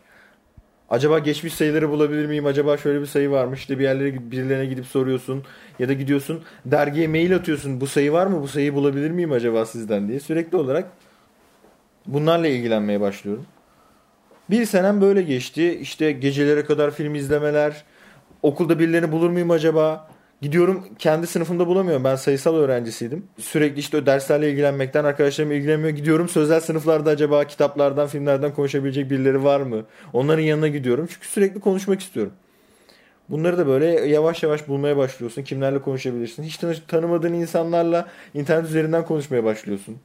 Acaba 0.89 1.19
geçmiş 1.19 1.53
sayıları 1.53 1.89
bulabilir 1.89 2.25
miyim? 2.25 2.45
Acaba 2.45 2.77
şöyle 2.77 3.01
bir 3.01 3.05
sayı 3.05 3.31
varmış. 3.31 3.59
İşte 3.59 3.79
bir 3.79 3.83
yerlere 3.83 4.31
birilerine 4.31 4.65
gidip 4.65 4.85
soruyorsun. 4.85 5.43
Ya 5.79 5.89
da 5.89 5.93
gidiyorsun 5.93 6.43
dergiye 6.65 7.07
mail 7.07 7.35
atıyorsun. 7.35 7.81
Bu 7.81 7.87
sayı 7.87 8.11
var 8.11 8.27
mı? 8.27 8.41
Bu 8.41 8.47
sayıyı 8.47 8.73
bulabilir 8.73 9.11
miyim 9.11 9.31
acaba 9.31 9.65
sizden 9.65 10.07
diye. 10.07 10.19
Sürekli 10.19 10.57
olarak 10.57 10.91
bunlarla 12.07 12.47
ilgilenmeye 12.47 13.01
başlıyorum. 13.01 13.45
Bir 14.49 14.65
senem 14.65 15.01
böyle 15.01 15.21
geçti. 15.21 15.79
İşte 15.81 16.11
gecelere 16.11 16.65
kadar 16.65 16.91
film 16.91 17.15
izlemeler. 17.15 17.83
Okulda 18.41 18.79
birilerini 18.79 19.11
bulur 19.11 19.29
muyum 19.29 19.51
acaba? 19.51 20.07
Gidiyorum 20.41 20.85
kendi 20.99 21.27
sınıfımda 21.27 21.67
bulamıyorum. 21.67 22.03
Ben 22.03 22.15
sayısal 22.15 22.55
öğrencisiydim. 22.55 23.27
Sürekli 23.39 23.79
işte 23.79 24.05
derslerle 24.05 24.51
ilgilenmekten 24.51 25.03
arkadaşlarım 25.03 25.51
ilgilenmiyor. 25.51 25.89
Gidiyorum 25.89 26.29
sözel 26.29 26.59
sınıflarda 26.59 27.09
acaba 27.09 27.43
kitaplardan, 27.43 28.07
filmlerden 28.07 28.53
konuşabilecek 28.53 29.11
birileri 29.11 29.43
var 29.43 29.61
mı? 29.61 29.85
Onların 30.13 30.43
yanına 30.43 30.67
gidiyorum. 30.67 31.07
Çünkü 31.13 31.27
sürekli 31.27 31.59
konuşmak 31.59 31.99
istiyorum. 31.99 32.33
Bunları 33.29 33.57
da 33.57 33.67
böyle 33.67 33.85
yavaş 33.85 34.43
yavaş 34.43 34.67
bulmaya 34.67 34.97
başlıyorsun. 34.97 35.43
Kimlerle 35.43 35.81
konuşabilirsin? 35.81 36.43
Hiç 36.43 36.59
tanımadığın 36.87 37.33
insanlarla 37.33 38.07
internet 38.33 38.65
üzerinden 38.65 39.05
konuşmaya 39.05 39.43
başlıyorsun. 39.43 39.97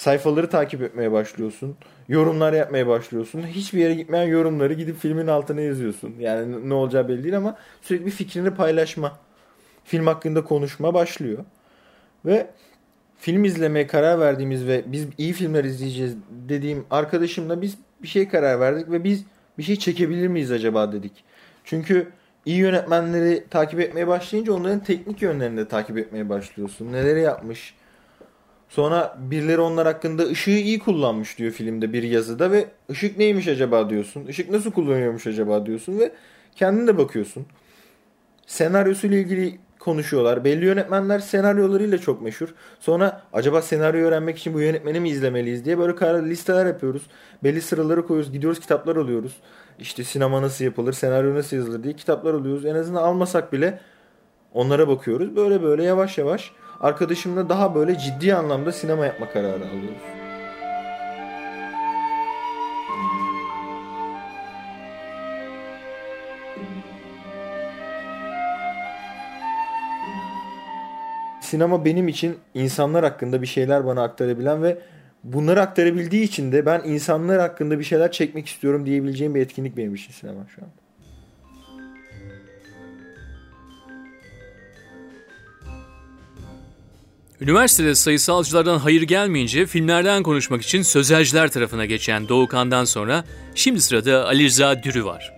Sayfaları 0.00 0.50
takip 0.50 0.82
etmeye 0.82 1.12
başlıyorsun. 1.12 1.76
Yorumlar 2.08 2.52
yapmaya 2.52 2.86
başlıyorsun. 2.86 3.42
Hiçbir 3.42 3.78
yere 3.78 3.94
gitmeyen 3.94 4.26
yorumları 4.26 4.74
gidip 4.74 4.98
filmin 4.98 5.26
altına 5.26 5.60
yazıyorsun. 5.60 6.14
Yani 6.18 6.68
ne 6.68 6.74
olacağı 6.74 7.08
belli 7.08 7.22
değil 7.22 7.36
ama 7.36 7.56
sürekli 7.82 8.06
bir 8.06 8.10
fikrini 8.10 8.50
paylaşma 8.54 9.18
film 9.84 10.06
hakkında 10.06 10.44
konuşma 10.44 10.94
başlıyor. 10.94 11.44
Ve 12.24 12.46
film 13.18 13.44
izlemeye 13.44 13.86
karar 13.86 14.20
verdiğimiz 14.20 14.66
ve 14.66 14.84
biz 14.86 15.06
iyi 15.18 15.32
filmler 15.32 15.64
izleyeceğiz 15.64 16.16
dediğim 16.30 16.86
arkadaşımla 16.90 17.62
biz 17.62 17.78
bir 18.02 18.08
şey 18.08 18.28
karar 18.28 18.60
verdik 18.60 18.90
ve 18.90 19.04
biz 19.04 19.24
bir 19.58 19.62
şey 19.62 19.76
çekebilir 19.76 20.28
miyiz 20.28 20.52
acaba 20.52 20.92
dedik. 20.92 21.24
Çünkü 21.64 22.08
iyi 22.44 22.58
yönetmenleri 22.58 23.44
takip 23.50 23.80
etmeye 23.80 24.06
başlayınca 24.06 24.52
onların 24.52 24.80
teknik 24.80 25.22
yönlerini 25.22 25.56
de 25.56 25.68
takip 25.68 25.98
etmeye 25.98 26.28
başlıyorsun. 26.28 26.92
Neleri 26.92 27.20
yapmış. 27.20 27.74
Sonra 28.70 29.16
birileri 29.18 29.60
onlar 29.60 29.86
hakkında 29.86 30.22
ışığı 30.22 30.50
iyi 30.50 30.78
kullanmış 30.78 31.38
diyor 31.38 31.52
filmde 31.52 31.92
bir 31.92 32.02
yazıda 32.02 32.50
ve 32.50 32.68
ışık 32.90 33.18
neymiş 33.18 33.48
acaba 33.48 33.90
diyorsun. 33.90 34.26
Işık 34.26 34.50
nasıl 34.50 34.72
kullanıyormuş 34.72 35.26
acaba 35.26 35.66
diyorsun 35.66 35.98
ve 35.98 36.12
kendin 36.56 36.86
de 36.86 36.98
bakıyorsun. 36.98 37.46
Senaryosuyla 38.46 39.18
ilgili 39.18 39.58
konuşuyorlar. 39.78 40.44
Belli 40.44 40.64
yönetmenler 40.64 41.18
senaryolarıyla 41.18 41.98
çok 41.98 42.22
meşhur. 42.22 42.48
Sonra 42.80 43.22
acaba 43.32 43.62
senaryo 43.62 44.06
öğrenmek 44.06 44.38
için 44.38 44.54
bu 44.54 44.60
yönetmeni 44.60 45.00
mi 45.00 45.08
izlemeliyiz 45.10 45.64
diye 45.64 45.78
böyle 45.78 45.96
karar 45.96 46.22
listeler 46.22 46.66
yapıyoruz. 46.66 47.02
Belli 47.44 47.60
sıraları 47.60 48.06
koyuyoruz. 48.06 48.32
Gidiyoruz 48.32 48.60
kitaplar 48.60 48.96
alıyoruz. 48.96 49.36
İşte 49.78 50.04
sinema 50.04 50.42
nasıl 50.42 50.64
yapılır, 50.64 50.92
senaryo 50.92 51.34
nasıl 51.34 51.56
yazılır 51.56 51.82
diye 51.82 51.94
kitaplar 51.94 52.34
alıyoruz. 52.34 52.66
En 52.66 52.74
azından 52.74 53.02
almasak 53.02 53.52
bile 53.52 53.80
onlara 54.54 54.88
bakıyoruz. 54.88 55.36
Böyle 55.36 55.62
böyle 55.62 55.84
yavaş 55.84 56.18
yavaş 56.18 56.52
arkadaşımla 56.80 57.48
daha 57.48 57.74
böyle 57.74 57.98
ciddi 57.98 58.34
anlamda 58.34 58.72
sinema 58.72 59.06
yapma 59.06 59.28
kararı 59.28 59.66
alıyoruz. 59.68 60.20
sinema 71.40 71.84
benim 71.84 72.08
için 72.08 72.38
insanlar 72.54 73.04
hakkında 73.04 73.42
bir 73.42 73.46
şeyler 73.46 73.86
bana 73.86 74.02
aktarabilen 74.02 74.62
ve 74.62 74.78
bunları 75.24 75.60
aktarabildiği 75.60 76.22
için 76.22 76.52
de 76.52 76.66
ben 76.66 76.82
insanlar 76.84 77.40
hakkında 77.40 77.78
bir 77.78 77.84
şeyler 77.84 78.12
çekmek 78.12 78.46
istiyorum 78.46 78.86
diyebileceğim 78.86 79.34
bir 79.34 79.40
etkinlik 79.40 79.76
benim 79.76 79.94
için 79.94 80.12
sinema 80.12 80.46
şu 80.56 80.62
an. 80.62 80.68
Üniversitede 87.40 87.94
sayısalcılardan 87.94 88.78
hayır 88.78 89.02
gelmeyince 89.02 89.66
filmlerden 89.66 90.22
konuşmak 90.22 90.62
için 90.62 90.82
sözelciler 90.82 91.50
tarafına 91.50 91.86
geçen 91.86 92.28
Doğukan'dan 92.28 92.84
sonra 92.84 93.24
şimdi 93.54 93.80
sırada 93.80 94.26
Ali 94.26 94.44
Rıza 94.44 94.82
Dürü 94.82 95.04
var. 95.04 95.32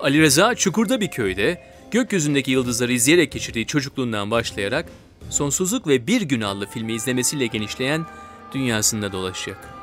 Ali 0.00 0.22
Rıza 0.22 0.54
Çukur'da 0.54 1.00
bir 1.00 1.08
köyde 1.08 1.62
gökyüzündeki 1.90 2.50
yıldızları 2.50 2.92
izleyerek 2.92 3.32
geçirdiği 3.32 3.66
çocukluğundan 3.66 4.30
başlayarak 4.30 4.86
Sonsuzluk 5.30 5.86
ve 5.86 6.06
Bir 6.06 6.22
Gün 6.22 6.40
adlı 6.40 6.66
filmi 6.66 6.92
izlemesiyle 6.92 7.46
genişleyen 7.46 8.06
dünyasında 8.54 9.12
dolaşacak. 9.12 9.77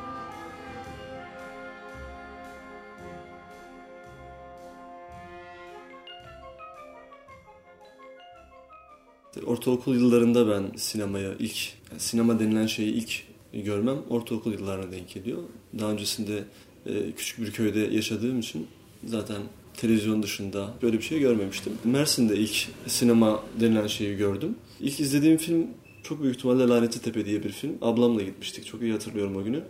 Ortaokul 9.46 9.96
yıllarında 9.96 10.50
ben 10.50 10.64
sinemaya 10.78 11.34
ilk, 11.40 11.74
yani 11.92 12.00
sinema 12.00 12.40
denilen 12.40 12.68
şeyi 12.68 12.94
ilk 12.94 13.24
görmem 13.54 13.98
ortaokul 14.10 14.54
yıllarına 14.54 14.92
denk 14.92 15.10
geliyor. 15.10 15.44
Daha 15.80 15.92
öncesinde 15.92 16.44
e, 16.86 17.12
küçük 17.12 17.42
bir 17.42 17.52
köyde 17.52 17.80
yaşadığım 17.80 18.40
için 18.40 18.68
zaten 19.06 19.42
televizyon 19.78 20.24
dışında 20.24 20.74
böyle 20.82 20.98
bir 20.98 21.04
şey 21.04 21.20
görmemiştim. 21.20 21.74
Mersin'de 21.84 22.38
ilk 22.38 22.68
sinema 22.88 23.44
denilen 23.60 23.88
şeyi 23.88 24.18
gördüm. 24.18 24.56
İlk 24.80 25.00
izlediğim 25.00 25.38
film 25.38 25.68
çok 26.04 26.24
büyük 26.24 26.36
ihtimalle 26.36 26.68
Lanetli 26.68 27.02
Tepe 27.02 27.26
diye 27.26 27.44
bir 27.44 27.52
film. 27.52 27.78
Ablamla 27.82 28.22
gitmiştik. 28.22 28.66
Çok 28.66 28.82
iyi 28.82 28.92
hatırlıyorum 28.92 29.36
o 29.36 29.44
günü. 29.44 29.64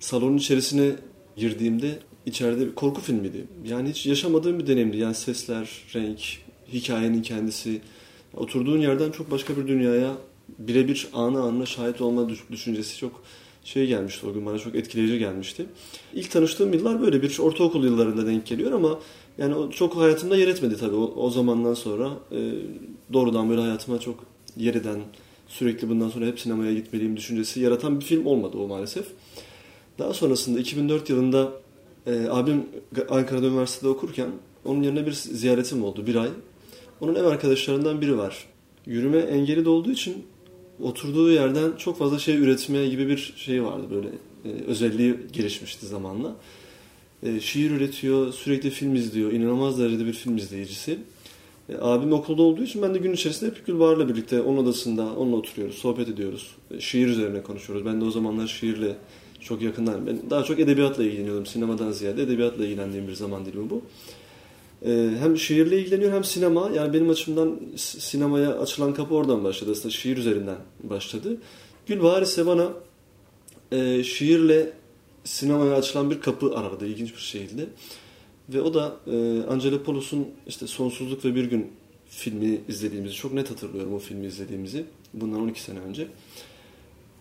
Salonun 0.00 0.36
içerisine 0.36 0.92
girdiğimde 1.36 1.98
içeride 2.26 2.66
bir 2.66 2.74
korku 2.74 3.00
filmiydi. 3.00 3.46
Yani 3.64 3.90
hiç 3.90 4.06
yaşamadığım 4.06 4.58
bir 4.58 4.66
deneyimdi. 4.66 4.96
Yani 4.96 5.14
sesler, 5.14 5.68
renk, 5.94 6.20
hikayenin 6.72 7.22
kendisi. 7.22 7.80
Oturduğun 8.36 8.78
yerden 8.78 9.10
çok 9.10 9.30
başka 9.30 9.56
bir 9.56 9.68
dünyaya 9.68 10.12
birebir 10.58 11.08
anı 11.14 11.42
anına 11.42 11.66
şahit 11.66 12.00
olma 12.00 12.28
düşüncesi 12.52 12.98
çok 12.98 13.22
şey 13.64 13.86
gelmişti 13.86 14.26
o 14.26 14.32
gün 14.32 14.46
bana 14.46 14.58
çok 14.58 14.74
etkileyici 14.74 15.18
gelmişti. 15.18 15.66
İlk 16.14 16.30
tanıştığım 16.30 16.72
yıllar 16.72 17.02
böyle 17.02 17.22
bir 17.22 17.38
ortaokul 17.38 17.84
yıllarında 17.84 18.26
denk 18.26 18.46
geliyor 18.46 18.72
ama 18.72 18.98
yani 19.38 19.54
o 19.54 19.70
çok 19.70 19.96
hayatımda 19.96 20.36
yer 20.36 20.48
etmedi 20.48 20.76
tabii. 20.76 20.96
O, 20.96 21.14
o 21.16 21.30
zamandan 21.30 21.74
sonra 21.74 22.10
e, 22.32 22.52
doğrudan 23.12 23.50
böyle 23.50 23.60
hayatıma 23.60 24.00
çok 24.00 24.24
yer 24.56 24.74
eden, 24.74 25.00
sürekli 25.48 25.88
bundan 25.88 26.08
sonra 26.08 26.26
hep 26.26 26.40
sinemaya 26.40 26.74
gitmeliyim 26.74 27.16
düşüncesi 27.16 27.60
yaratan 27.60 28.00
bir 28.00 28.04
film 28.04 28.26
olmadı 28.26 28.56
o 28.58 28.68
maalesef. 28.68 29.06
Daha 29.98 30.14
sonrasında 30.14 30.60
2004 30.60 31.10
yılında 31.10 31.52
e, 32.06 32.28
abim 32.30 32.66
Ankara'da 33.10 33.46
üniversitede 33.46 33.88
okurken 33.88 34.30
onun 34.64 34.82
yerine 34.82 35.06
bir 35.06 35.12
ziyaretim 35.12 35.84
oldu 35.84 36.06
bir 36.06 36.14
ay. 36.14 36.28
Onun 37.00 37.14
ev 37.14 37.24
arkadaşlarından 37.24 38.00
biri 38.00 38.18
var. 38.18 38.46
Yürüme 38.86 39.18
engeli 39.18 39.64
de 39.64 39.68
olduğu 39.68 39.90
için 39.90 40.24
oturduğu 40.82 41.32
yerden 41.32 41.72
çok 41.78 41.98
fazla 41.98 42.18
şey 42.18 42.36
üretmeye 42.36 42.88
gibi 42.88 43.08
bir 43.08 43.34
şey 43.36 43.64
vardı 43.64 43.86
böyle 43.90 44.08
e, 44.44 44.64
özelliği 44.64 45.16
gelişmişti 45.32 45.86
zamanla. 45.86 46.36
E, 47.22 47.40
şiir 47.40 47.70
üretiyor, 47.70 48.32
sürekli 48.32 48.70
film 48.70 48.94
izliyor, 48.94 49.32
inanılmaz 49.32 49.78
derecede 49.78 50.06
bir 50.06 50.12
film 50.12 50.36
izleyicisi. 50.36 50.98
E, 51.68 51.76
abim 51.80 52.12
okulda 52.12 52.42
olduğu 52.42 52.62
için 52.62 52.82
ben 52.82 52.94
de 52.94 52.98
gün 52.98 53.12
içerisinde 53.12 53.50
hep 53.50 53.66
Gülbahar'la 53.66 54.08
birlikte 54.08 54.40
onun 54.40 54.56
odasında 54.64 55.14
onunla 55.16 55.36
oturuyoruz, 55.36 55.76
sohbet 55.76 56.08
ediyoruz. 56.08 56.56
E, 56.70 56.80
şiir 56.80 57.06
üzerine 57.06 57.42
konuşuyoruz. 57.42 57.86
Ben 57.86 58.00
de 58.00 58.04
o 58.04 58.10
zamanlar 58.10 58.46
şiirle 58.46 58.96
çok 59.40 59.62
yakından, 59.62 60.06
ben 60.06 60.30
daha 60.30 60.42
çok 60.44 60.60
edebiyatla 60.60 61.04
ilgileniyordum. 61.04 61.46
Sinemadan 61.46 61.92
ziyade 61.92 62.22
edebiyatla 62.22 62.66
ilgilendiğim 62.66 63.08
bir 63.08 63.14
zaman 63.14 63.46
dilimi 63.46 63.70
bu. 63.70 63.82
E, 64.86 65.10
hem 65.20 65.38
şiirle 65.38 65.78
ilgileniyor 65.78 66.12
hem 66.12 66.24
sinema. 66.24 66.70
Yani 66.74 66.92
benim 66.92 67.10
açımdan 67.10 67.60
sinemaya 67.76 68.58
açılan 68.58 68.94
kapı 68.94 69.14
oradan 69.14 69.44
başladı. 69.44 69.70
Aslında 69.70 69.90
şiir 69.90 70.16
üzerinden 70.16 70.56
başladı. 70.82 71.36
Gülbahar 71.86 72.22
ise 72.22 72.46
bana 72.46 72.72
e, 73.72 74.04
şiirle 74.04 74.72
sinemaya 75.24 75.76
açılan 75.76 76.10
bir 76.10 76.20
kapı 76.20 76.54
aradı 76.56 76.86
ilginç 76.86 77.14
bir 77.14 77.20
şekilde. 77.20 77.66
Ve 78.48 78.60
o 78.60 78.74
da 78.74 78.96
e, 79.06 79.42
Angelo 79.48 79.82
Polus'un 79.82 80.28
işte 80.46 80.66
Sonsuzluk 80.66 81.24
ve 81.24 81.34
Bir 81.34 81.44
Gün 81.44 81.72
filmi 82.08 82.60
izlediğimizi 82.68 83.14
çok 83.14 83.32
net 83.32 83.50
hatırlıyorum 83.50 83.94
o 83.94 83.98
filmi 83.98 84.26
izlediğimizi. 84.26 84.84
Bundan 85.14 85.40
12 85.40 85.62
sene 85.62 85.78
önce. 85.78 86.08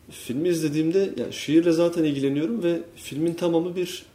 Filmi 0.09 0.49
izlediğimde 0.49 1.13
yani 1.17 1.33
şiirle 1.33 1.71
zaten 1.71 2.03
ilgileniyorum 2.03 2.63
ve 2.63 2.79
filmin 2.95 3.33
tamamı 3.33 3.75
bir 3.75 4.05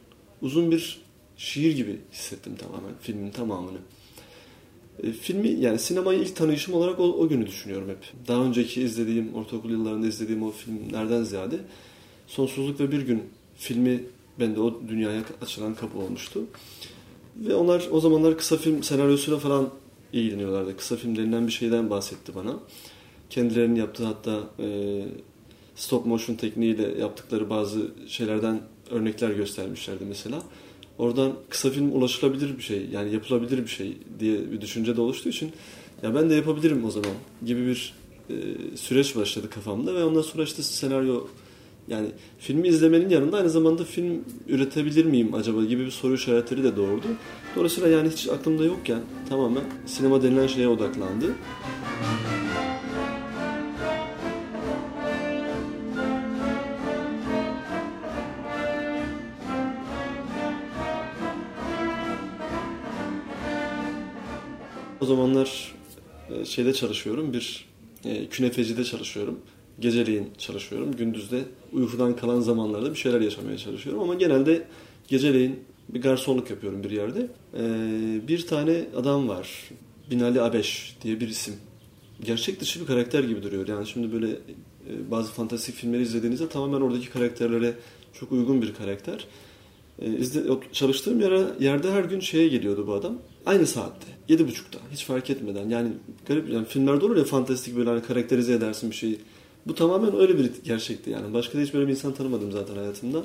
uzun 0.43 0.71
bir 0.71 1.04
şiir 1.37 1.77
gibi 1.77 1.99
hissettim 2.13 2.57
tamamen 2.57 2.93
filmin 3.01 3.31
tamamını. 3.31 3.79
E, 5.03 5.13
filmi 5.13 5.49
yani 5.49 5.79
sinemayı 5.79 6.21
ilk 6.21 6.37
tanışım 6.37 6.75
olarak 6.75 7.01
o, 7.01 7.03
o 7.03 7.29
günü 7.29 7.47
düşünüyorum 7.47 7.89
hep. 7.89 8.29
Daha 8.29 8.45
önceki 8.45 8.83
izlediğim, 8.83 9.35
ortaokul 9.35 9.71
yıllarında 9.71 10.07
izlediğim 10.07 10.43
o 10.43 10.51
filmlerden 10.51 11.23
ziyade 11.23 11.61
Sonsuzluk 12.27 12.81
ve 12.81 12.93
Bir 12.93 13.03
Gün 13.03 13.23
filmi 13.57 14.05
bende 14.41 14.61
o 14.61 14.81
dünyaya 14.89 15.23
açılan 15.43 15.75
kapı 15.75 15.99
olmuştu. 15.99 16.41
Ve 17.37 17.55
onlar 17.55 17.89
o 17.91 18.01
zamanlar 18.01 18.39
kısa 18.39 18.57
film 18.57 18.83
senaryosuyla 18.83 19.39
falan 19.39 19.71
ilgileniyorlardı. 20.13 20.77
Kısa 20.77 20.97
film 20.97 21.17
denilen 21.17 21.47
bir 21.47 21.53
şeyden 21.53 21.91
bahsetti 21.91 22.35
bana. 22.35 22.59
Kendilerinin 23.31 23.75
yaptığı 23.75 24.05
hatta 24.05 24.41
e, 24.59 25.01
stop 25.77 26.07
motion 26.07 26.37
tekniğiyle 26.37 27.01
yaptıkları 27.01 27.51
bazı 27.51 27.91
şeylerden 28.09 28.61
örnekler 28.91 29.31
göstermişlerdi 29.31 30.05
mesela. 30.09 30.43
Oradan 30.99 31.33
kısa 31.49 31.71
film 31.71 31.93
ulaşılabilir 31.93 32.59
bir 32.59 32.63
şey, 32.63 32.87
yani 32.93 33.13
yapılabilir 33.13 33.59
bir 33.59 33.71
şey 33.71 33.97
diye 34.21 34.53
bir 34.53 34.61
düşünce 34.61 34.97
de 34.97 35.01
oluştuğu 35.01 35.29
için 35.29 35.53
ya 36.03 36.15
ben 36.15 36.31
de 36.31 36.35
yapabilirim 36.35 36.85
o 36.85 36.91
zaman 36.91 37.13
gibi 37.47 37.67
bir 37.67 37.95
e, 38.31 38.35
süreç 38.77 39.17
başladı 39.17 39.51
kafamda 39.51 39.95
ve 39.95 40.05
ondan 40.05 40.23
sonra 40.23 40.43
işte 40.43 40.63
senaryo 40.63 41.27
yani 41.89 42.07
filmi 42.39 42.69
izlemenin 42.69 43.09
yanında 43.09 43.37
aynı 43.37 43.51
zamanda 43.51 43.85
film 43.85 44.25
üretebilir 44.49 45.05
miyim 45.05 45.35
acaba 45.35 45.65
gibi 45.65 45.87
bir 45.87 45.91
soru 45.91 46.15
işaretleri 46.15 46.65
de 46.65 46.77
doğurdu. 46.77 47.07
Dolayısıyla 47.57 47.89
yani 47.89 48.11
hiç 48.11 48.29
aklımda 48.29 48.65
yokken 48.65 49.01
tamamen 49.29 49.65
sinema 49.87 50.23
denilen 50.23 50.47
şeye 50.47 50.69
odaklandı. 50.69 51.27
O 65.05 65.07
zamanlar 65.07 65.75
e, 66.31 66.45
şeyde 66.45 66.73
çalışıyorum, 66.73 67.33
bir 67.33 67.65
e, 68.05 68.27
künefecide 68.27 68.85
çalışıyorum. 68.85 69.41
Geceleyin 69.81 70.31
çalışıyorum. 70.39 70.97
Gündüzde 70.97 71.43
uykudan 71.73 72.17
kalan 72.17 72.41
zamanlarda 72.41 72.91
bir 72.91 72.99
şeyler 72.99 73.21
yaşamaya 73.21 73.59
çalışıyorum. 73.59 74.03
Ama 74.03 74.15
genelde 74.15 74.67
geceleyin 75.09 75.61
bir 75.89 76.03
garsonluk 76.03 76.51
yapıyorum 76.51 76.85
bir 76.85 76.91
yerde. 76.91 77.27
Ee, 77.55 78.29
bir 78.29 78.47
tane 78.47 78.85
adam 78.97 79.29
var. 79.29 79.71
Binali 80.11 80.43
Abeş 80.43 80.97
diye 81.03 81.21
bir 81.21 81.29
isim. 81.29 81.55
Gerçek 82.23 82.61
dışı 82.61 82.81
bir 82.81 82.87
karakter 82.87 83.25
gibi 83.25 83.43
duruyor. 83.43 83.69
Yani 83.69 83.87
şimdi 83.87 84.13
böyle 84.13 84.31
e, 84.31 85.11
bazı 85.11 85.33
fantastik 85.33 85.75
filmleri 85.75 86.03
izlediğinizde 86.03 86.49
tamamen 86.49 86.81
oradaki 86.81 87.11
karakterlere 87.11 87.75
çok 88.13 88.33
uygun 88.33 88.63
bir 88.63 88.75
karakter. 88.75 89.27
İzle, 90.03 90.41
çalıştığım 90.73 91.21
yere, 91.21 91.43
yerde 91.61 91.91
her 91.91 92.05
gün 92.05 92.21
şeye 92.21 92.49
geliyordu 92.49 92.87
bu 92.87 92.93
adam. 92.93 93.19
Aynı 93.47 93.67
saatte. 93.67 94.07
Yedi 94.29 94.49
buçukta. 94.49 94.79
Hiç 94.93 95.05
fark 95.05 95.31
etmeden. 95.31 95.69
Yani 95.69 95.89
garip 96.27 96.51
yani 96.51 96.67
filmlerde 96.67 97.05
olur 97.05 97.17
ya 97.17 97.25
fantastik 97.25 97.77
böyle 97.77 97.91
hani 97.91 98.03
karakterize 98.03 98.53
edersin 98.53 98.91
bir 98.91 98.97
şeyi. 98.97 99.19
Bu 99.67 99.75
tamamen 99.75 100.21
öyle 100.21 100.39
bir 100.39 100.51
gerçekti 100.65 101.11
yani. 101.11 101.35
Başka 101.35 101.59
da 101.59 101.63
hiç 101.63 101.75
böyle 101.75 101.87
bir 101.87 101.91
insan 101.91 102.15
tanımadım 102.15 102.53
zaten 102.53 102.75
hayatımda. 102.75 103.23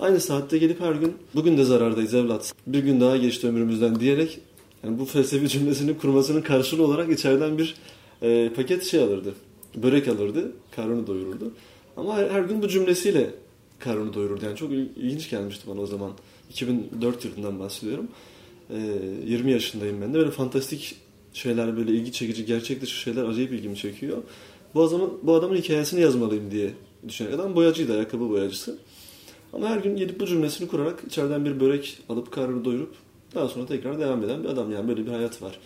Aynı 0.00 0.20
saatte 0.20 0.58
gelip 0.58 0.80
her 0.80 0.92
gün 0.92 1.12
bugün 1.34 1.58
de 1.58 1.64
zarardayız 1.64 2.14
evlat. 2.14 2.52
Bir 2.66 2.78
gün 2.78 3.00
daha 3.00 3.16
geçti 3.16 3.46
ömrümüzden 3.46 4.00
diyerek 4.00 4.40
yani 4.84 4.98
bu 4.98 5.04
felsefi 5.04 5.48
cümlesini 5.48 5.98
kurmasının 5.98 6.42
karşılığı 6.42 6.84
olarak 6.84 7.10
içeriden 7.10 7.58
bir 7.58 7.74
e, 8.22 8.52
paket 8.56 8.84
şey 8.84 9.02
alırdı. 9.02 9.34
Börek 9.76 10.08
alırdı. 10.08 10.52
Karnını 10.76 11.06
doyururdu. 11.06 11.52
Ama 11.96 12.16
her, 12.16 12.30
her 12.30 12.40
gün 12.40 12.62
bu 12.62 12.68
cümlesiyle 12.68 13.30
karnını 13.78 14.14
doyururdu. 14.14 14.44
Yani 14.44 14.56
çok 14.56 14.72
ilginç 14.72 15.30
gelmişti 15.30 15.64
bana 15.68 15.80
o 15.80 15.86
zaman. 15.86 16.12
2004 16.50 17.24
yılından 17.24 17.60
bahsediyorum. 17.60 18.08
E, 18.70 18.76
20 19.26 19.52
yaşındayım 19.52 20.00
ben 20.00 20.14
de. 20.14 20.18
Böyle 20.18 20.30
fantastik 20.30 20.96
şeyler 21.32 21.76
böyle 21.76 21.92
ilgi 21.92 22.12
çekici, 22.12 22.46
gerçek 22.46 22.82
dışı 22.82 23.00
şeyler 23.00 23.24
acayip 23.24 23.52
ilgimi 23.52 23.76
çekiyor. 23.76 24.22
Bu 24.74 24.82
adamın, 24.82 25.12
bu 25.22 25.34
adamın 25.34 25.56
hikayesini 25.56 26.00
yazmalıyım 26.00 26.50
diye 26.50 26.70
düşünen 27.08 27.32
adam 27.32 27.56
boyacıydı, 27.56 27.92
ayakkabı 27.92 28.28
boyacısı. 28.28 28.78
Ama 29.52 29.68
her 29.68 29.76
gün 29.76 29.96
gelip 29.96 30.20
bu 30.20 30.26
cümlesini 30.26 30.68
kurarak 30.68 31.04
içeriden 31.06 31.44
bir 31.44 31.60
börek 31.60 31.98
alıp 32.08 32.32
karnını 32.32 32.64
doyurup 32.64 32.94
daha 33.34 33.48
sonra 33.48 33.66
tekrar 33.66 34.00
devam 34.00 34.24
eden 34.24 34.44
bir 34.44 34.48
adam. 34.48 34.72
Yani 34.72 34.88
böyle 34.88 35.06
bir 35.06 35.10
hayat 35.10 35.42
var. 35.42 35.58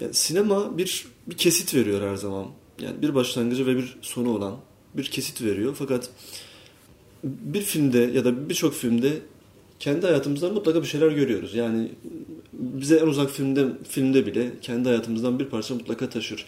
Yani 0.00 0.14
sinema 0.14 0.78
bir, 0.78 1.06
bir 1.26 1.36
kesit 1.36 1.74
veriyor 1.74 2.10
her 2.10 2.16
zaman. 2.16 2.46
Yani 2.80 3.02
bir 3.02 3.14
başlangıcı 3.14 3.66
ve 3.66 3.76
bir 3.76 3.98
sonu 4.02 4.36
olan 4.36 4.56
bir 4.94 5.04
kesit 5.04 5.42
veriyor. 5.42 5.74
Fakat 5.78 6.10
bir 7.24 7.60
filmde 7.60 7.98
ya 7.98 8.24
da 8.24 8.48
birçok 8.48 8.74
filmde 8.74 9.12
kendi 9.78 10.06
hayatımızdan 10.06 10.52
mutlaka 10.52 10.82
bir 10.82 10.86
şeyler 10.86 11.10
görüyoruz. 11.10 11.54
Yani 11.54 11.88
bize 12.52 12.96
en 12.96 13.06
uzak 13.06 13.30
filmde 13.30 13.66
filmde 13.88 14.26
bile 14.26 14.50
kendi 14.62 14.88
hayatımızdan 14.88 15.38
bir 15.38 15.44
parça 15.44 15.74
mutlaka 15.74 16.08
taşır. 16.08 16.46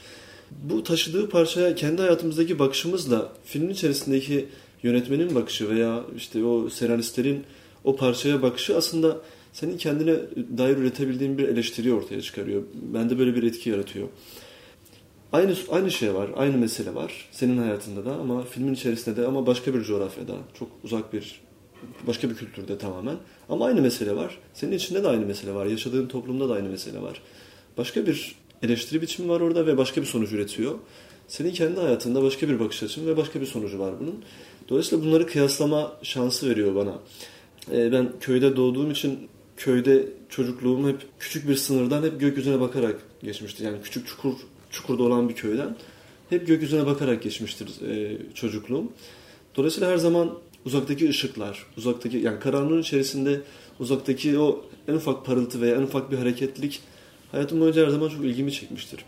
Bu 0.51 0.83
taşıdığı 0.83 1.29
parçaya 1.29 1.75
kendi 1.75 2.03
hayatımızdaki 2.03 2.59
bakışımızla 2.59 3.33
filmin 3.45 3.71
içerisindeki 3.71 4.47
yönetmenin 4.83 5.35
bakışı 5.35 5.71
veya 5.71 6.05
işte 6.17 6.45
o 6.45 6.71
senaristlerin 6.71 7.45
o 7.85 7.97
parçaya 7.97 8.43
bakışı 8.43 8.77
aslında 8.77 9.21
senin 9.53 9.77
kendine 9.77 10.17
dair 10.59 10.77
üretebildiğin 10.77 11.39
bir 11.39 11.49
eleştiri 11.49 11.93
ortaya 11.93 12.21
çıkarıyor. 12.21 12.63
Bende 12.75 13.19
böyle 13.19 13.35
bir 13.35 13.43
etki 13.43 13.71
yaratıyor. 13.71 14.09
Aynı 15.35 15.55
aynı 15.71 15.91
şey 15.91 16.15
var, 16.15 16.31
aynı 16.37 16.59
mesele 16.59 16.95
var 16.95 17.29
senin 17.31 17.59
hayatında 17.59 18.05
da 18.05 18.13
ama 18.13 18.45
filmin 18.45 18.75
içerisinde 18.75 19.17
de 19.17 19.27
ama 19.27 19.47
başka 19.47 19.75
bir 19.75 19.83
coğrafyada, 19.83 20.35
çok 20.59 20.69
uzak 20.85 21.13
bir 21.13 21.41
başka 22.07 22.31
bir 22.31 22.35
kültürde 22.35 22.79
tamamen. 22.79 23.17
Ama 23.49 23.67
aynı 23.67 23.83
mesele 23.83 24.17
var. 24.17 24.39
Senin 24.53 24.73
içinde 24.73 25.03
de 25.03 25.09
aynı 25.09 25.27
mesele 25.27 25.55
var. 25.55 25.67
Yaşadığın 25.67 26.07
toplumda 26.07 26.49
da 26.49 26.55
aynı 26.55 26.69
mesele 26.69 27.03
var. 27.03 27.23
Başka 27.79 28.07
bir 28.07 28.35
eleştiri 28.63 29.03
biçimi 29.03 29.29
var 29.29 29.41
orada 29.41 29.67
ve 29.67 29.77
başka 29.77 30.01
bir 30.01 30.07
sonuç 30.07 30.33
üretiyor. 30.33 30.75
Senin 31.29 31.53
kendi 31.53 31.81
hayatında 31.81 32.23
başka 32.23 32.49
bir 32.49 32.61
bakış 32.61 32.83
açın 32.83 33.07
ve 33.07 33.17
başka 33.17 33.41
bir 33.41 33.47
sonucu 33.47 33.79
var 33.79 33.95
bunun. 34.01 34.25
Dolayısıyla 34.69 35.05
bunları 35.05 35.27
kıyaslama 35.27 35.93
şansı 36.03 36.51
veriyor 36.51 36.75
bana. 36.75 36.99
Ee, 37.73 37.93
ben 37.93 38.13
köyde 38.21 38.57
doğduğum 38.57 38.91
için 38.91 39.19
köyde 39.57 40.09
çocukluğum 40.29 40.89
hep 40.89 40.99
küçük 41.19 41.49
bir 41.49 41.57
sınırdan 41.57 42.03
hep 42.03 42.21
gökyüzüne 42.21 42.61
bakarak 42.61 43.01
geçmişti. 43.23 43.65
Yani 43.65 43.77
küçük 43.83 44.07
çukur 44.07 44.35
çukurda 44.75 45.03
olan 45.03 45.29
bir 45.29 45.35
köyden 45.35 45.77
hep 46.31 46.47
gökyüzüne 46.47 46.87
bakarak 46.87 47.23
geçmiştir 47.23 47.91
e, 47.91 48.19
çocukluğum. 48.35 48.93
Dolayısıyla 49.57 49.91
her 49.91 49.97
zaman 49.97 50.31
uzaktaki 50.65 51.09
ışıklar, 51.09 51.67
uzaktaki 51.77 52.17
yani 52.17 52.41
karanlığın 52.41 52.81
içerisinde 52.81 53.41
uzaktaki 53.81 54.39
o 54.39 54.65
en 54.89 54.95
ufak 54.95 55.27
parıltı 55.27 55.61
veya 55.61 55.77
en 55.77 55.83
ufak 55.83 56.11
bir 56.11 56.19
hareketlik 56.19 56.81
hayatım 57.33 57.61
boyunca 57.61 57.87
her 57.87 57.91
zaman 57.91 58.09
çok 58.09 58.25
ilgimi 58.25 58.53
çekmiştir. 58.53 59.05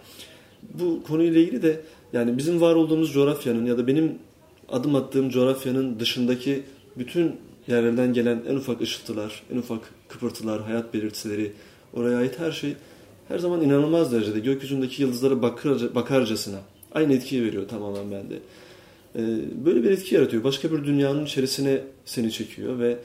Bu 0.62 1.02
konuyla 1.02 1.40
ilgili 1.40 1.62
de 1.62 1.80
yani 2.12 2.38
bizim 2.38 2.60
var 2.60 2.74
olduğumuz 2.74 3.12
coğrafyanın 3.12 3.66
ya 3.66 3.78
da 3.78 3.86
benim 3.86 4.18
adım 4.68 4.94
attığım 4.94 5.30
coğrafyanın 5.30 6.00
dışındaki 6.00 6.62
bütün 6.96 7.36
yerlerden 7.66 8.12
gelen 8.12 8.42
en 8.48 8.56
ufak 8.56 8.80
ışıltılar, 8.80 9.42
en 9.52 9.56
ufak 9.56 9.80
kıpırtılar, 10.08 10.62
hayat 10.62 10.94
belirtileri, 10.94 11.52
oraya 11.92 12.18
ait 12.18 12.38
her 12.38 12.52
şey 12.52 12.76
her 13.28 13.38
zaman 13.38 13.60
inanılmaz 13.60 14.12
derecede 14.12 14.40
gökyüzündeki 14.40 15.02
yıldızlara 15.02 15.42
bakar, 15.42 15.94
bakarcasına 15.94 16.58
aynı 16.92 17.14
etkiyi 17.14 17.44
veriyor 17.44 17.68
tamamen 17.68 18.10
bende. 18.10 18.34
Ee, 19.16 19.20
böyle 19.64 19.82
bir 19.82 19.90
etki 19.90 20.14
yaratıyor. 20.14 20.44
Başka 20.44 20.72
bir 20.72 20.84
dünyanın 20.84 21.24
içerisine 21.24 21.80
seni 22.04 22.32
çekiyor 22.32 22.78
ve 22.78 22.98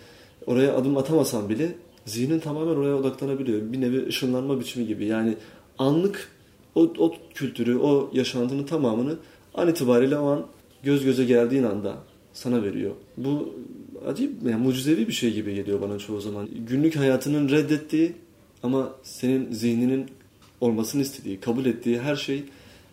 oraya 0.46 0.76
adım 0.76 0.98
atamasan 0.98 1.50
bile 1.50 1.76
zihnin 2.06 2.40
tamamen 2.40 2.76
oraya 2.76 2.96
odaklanabiliyor. 2.96 3.74
Bir 3.74 3.82
nevi 3.82 4.08
ışınlanma 4.08 4.60
biçimi 4.60 4.88
gibi. 4.88 5.06
Yani 5.06 5.38
anlık 5.78 6.30
o, 6.76 6.94
o 6.98 7.14
kültürü, 7.34 7.78
o 7.78 8.10
yaşantının 8.14 8.64
tamamını 8.64 9.16
an 9.54 9.68
itibariyle 9.68 10.18
o 10.18 10.28
an 10.28 10.46
göz 10.84 11.06
göze 11.06 11.26
geldiğin 11.26 11.64
anda 11.64 11.96
sana 12.34 12.64
veriyor. 12.64 12.92
Bu 13.18 13.54
acayip 14.08 14.32
yani 14.46 14.64
mucizevi 14.64 15.08
bir 15.08 15.14
şey 15.14 15.34
gibi 15.34 15.56
geliyor 15.56 15.82
bana 15.82 16.00
çoğu 16.00 16.22
zaman. 16.22 16.48
Günlük 16.68 16.96
hayatının 16.96 17.50
reddettiği 17.50 18.14
ama 18.64 18.96
senin 19.04 19.54
zihninin 19.54 20.06
olmasını 20.62 21.02
istediği, 21.02 21.40
kabul 21.40 21.66
ettiği 21.66 22.00
her 22.00 22.16
şey 22.16 22.44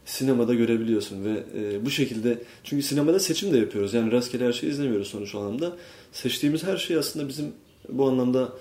sinemada 0.04 0.54
görebiliyorsun 0.54 1.24
ve 1.24 1.42
e, 1.54 1.85
bu 1.85 1.90
şekilde 1.90 2.38
çünkü 2.64 2.83
sinemada 2.83 3.20
seçim 3.20 3.52
de 3.52 3.59
yapıyoruz. 3.59 3.94
Yani 3.94 4.12
rastgele 4.12 4.46
her 4.46 4.52
şeyi 4.52 4.72
izlemiyoruz 4.72 5.09
sonuç 5.09 5.35
anlamda. 5.35 5.76
Seçtiğimiz 6.12 6.62
her 6.62 6.76
şey 6.76 6.96
aslında 6.96 7.28
bizim 7.28 7.52
bu 7.88 8.09
anlamda 8.09 8.52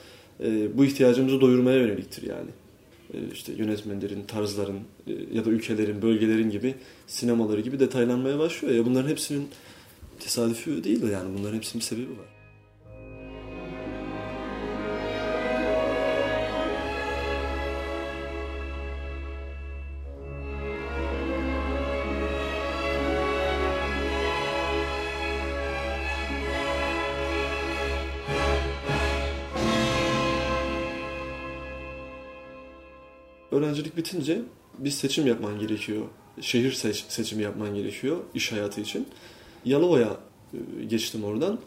e, 0.43 0.78
bu 0.78 0.86
ihtiyacımızı 0.86 1.41
doyurmaya 1.41 1.78
yöneliktir 1.78 2.24
yani. 2.24 2.50
E, 3.13 3.17
işte 3.34 3.54
yönetmenlerin, 3.54 4.24
tarzların 4.24 4.80
e, 5.08 5.12
ya 5.34 5.46
da 5.46 5.50
ülkelerin, 5.50 6.02
bölgelerin 6.02 6.50
gibi 6.50 6.76
sinemaları 7.08 7.62
gibi 7.62 7.80
detaylanmaya 7.80 8.39
başlıyor. 8.39 8.76
Ya 8.76 8.86
bunların 8.86 9.10
hepsinin 9.10 9.48
tesadüfü 10.20 10.84
değil 10.84 11.02
de 11.02 11.06
yani 11.06 11.38
bunların 11.39 11.56
hepsinin 11.56 11.82
sebebi 11.82 12.10
var. 12.10 12.37
Öğrencilik 33.78 33.98
bitince 33.98 34.42
bir 34.78 34.90
seçim 34.90 35.28
yapman 35.28 35.60
gerekiyor. 35.60 36.02
Şehir 36.42 36.72
seç, 36.72 37.06
seçimi 37.10 37.44
yapman 37.44 37.76
gerekiyor 37.76 38.18
iş 38.34 38.52
hayatı 38.52 38.82
için. 38.82 39.08
Yalova'ya 39.66 40.18
e, 40.54 40.86
geçtim 40.86 41.24
oradan. 41.24 41.60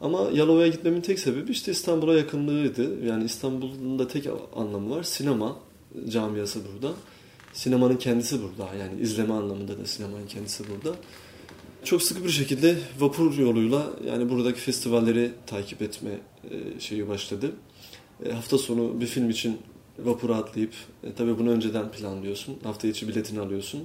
Ama 0.00 0.30
Yalova'ya 0.32 0.68
gitmemin 0.68 1.00
tek 1.00 1.18
sebebi 1.18 1.52
işte 1.52 1.72
İstanbul'a 1.72 2.14
yakınlığıydı. 2.14 3.06
Yani 3.06 3.24
İstanbul'un 3.24 3.98
da 3.98 4.08
tek 4.08 4.26
anlamı 4.56 4.96
var. 4.96 5.02
Sinema 5.02 5.56
camiası 6.08 6.60
burada. 6.72 6.94
Sinemanın 7.52 7.96
kendisi 7.96 8.38
burada. 8.42 8.74
Yani 8.74 9.00
izleme 9.00 9.34
anlamında 9.34 9.78
da 9.78 9.86
sinemanın 9.86 10.26
kendisi 10.26 10.64
burada. 10.68 10.96
Çok 11.84 12.02
sıkı 12.02 12.24
bir 12.24 12.30
şekilde 12.30 12.76
vapur 12.98 13.38
yoluyla 13.38 13.86
yani 14.06 14.30
buradaki 14.30 14.60
festivalleri 14.60 15.30
takip 15.46 15.82
etme 15.82 16.10
e, 16.50 16.80
şeyi 16.80 17.08
başladı. 17.08 17.52
E, 18.26 18.32
hafta 18.32 18.58
sonu 18.58 19.00
bir 19.00 19.06
film 19.06 19.30
için 19.30 19.58
vapura 19.98 20.36
atlayıp 20.36 20.72
e, 21.04 21.12
tabii 21.12 21.38
bunu 21.38 21.50
önceden 21.50 21.90
planlıyorsun. 21.90 22.56
Hafta 22.62 22.88
içi 22.88 23.08
biletini 23.08 23.40
alıyorsun. 23.40 23.80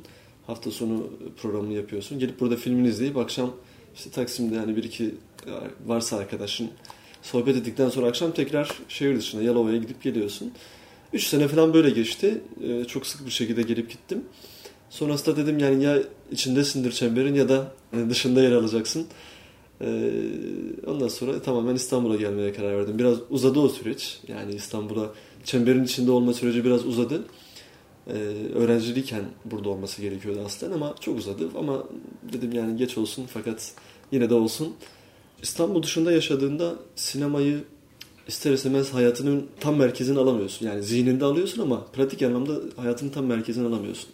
Hafta 0.47 0.71
sonu 0.71 1.09
programını 1.41 1.73
yapıyorsun. 1.73 2.19
Gelip 2.19 2.39
burada 2.39 2.55
filmini 2.55 2.87
izleyip 2.87 3.17
akşam 3.17 3.51
işte 3.95 4.09
Taksim'de 4.09 4.55
yani 4.55 4.75
bir 4.75 4.83
iki 4.83 5.15
varsa 5.85 6.17
arkadaşın 6.17 6.69
sohbet 7.21 7.55
ettikten 7.55 7.89
sonra 7.89 8.07
akşam 8.07 8.31
tekrar 8.31 8.71
şehir 8.89 9.17
dışına 9.17 9.41
Yalova'ya 9.41 9.77
gidip 9.77 10.03
geliyorsun. 10.03 10.51
Üç 11.13 11.27
sene 11.27 11.47
falan 11.47 11.73
böyle 11.73 11.89
geçti. 11.89 12.41
Ee, 12.63 12.85
çok 12.85 13.07
sık 13.07 13.25
bir 13.25 13.31
şekilde 13.31 13.61
gelip 13.61 13.89
gittim. 13.89 14.23
Sonrasında 14.89 15.37
dedim 15.37 15.59
yani 15.59 15.83
ya 15.83 15.99
içindesindir 16.31 16.91
çemberin 16.91 17.35
ya 17.35 17.49
da 17.49 17.71
e, 17.93 18.09
dışında 18.09 18.41
yer 18.41 18.51
alacaksın. 18.51 19.07
Ee, 19.81 20.11
ondan 20.87 21.07
sonra 21.07 21.41
tamamen 21.41 21.75
İstanbul'a 21.75 22.15
gelmeye 22.15 22.53
karar 22.53 22.77
verdim. 22.77 22.99
Biraz 22.99 23.17
uzadı 23.29 23.59
o 23.59 23.69
süreç. 23.69 24.19
Yani 24.27 24.53
İstanbul'a 24.55 25.11
çemberin 25.43 25.83
içinde 25.83 26.11
olma 26.11 26.33
süreci 26.33 26.65
biraz 26.65 26.85
uzadı. 26.85 27.23
Ee, 28.07 28.13
öğrenciliyken 28.55 29.23
burada 29.45 29.69
olması 29.69 30.01
gerekiyordu 30.01 30.39
aslında 30.45 30.75
ama 30.75 30.95
çok 30.99 31.17
uzadı. 31.17 31.49
Ama 31.59 31.83
dedim 32.33 32.51
yani 32.51 32.77
geç 32.77 32.97
olsun 32.97 33.25
fakat 33.33 33.71
yine 34.11 34.29
de 34.29 34.33
olsun. 34.33 34.73
İstanbul 35.43 35.83
dışında 35.83 36.11
yaşadığında 36.11 36.75
sinemayı 36.95 37.63
ister 38.27 38.53
istemez 38.53 38.93
hayatının 38.93 39.47
tam 39.59 39.75
merkezini 39.75 40.19
alamıyorsun. 40.19 40.65
Yani 40.65 40.83
zihninde 40.83 41.25
alıyorsun 41.25 41.61
ama 41.61 41.85
pratik 41.85 42.21
anlamda 42.21 42.59
hayatının 42.75 43.09
tam 43.09 43.25
merkezini 43.25 43.67
alamıyorsun. 43.67 44.09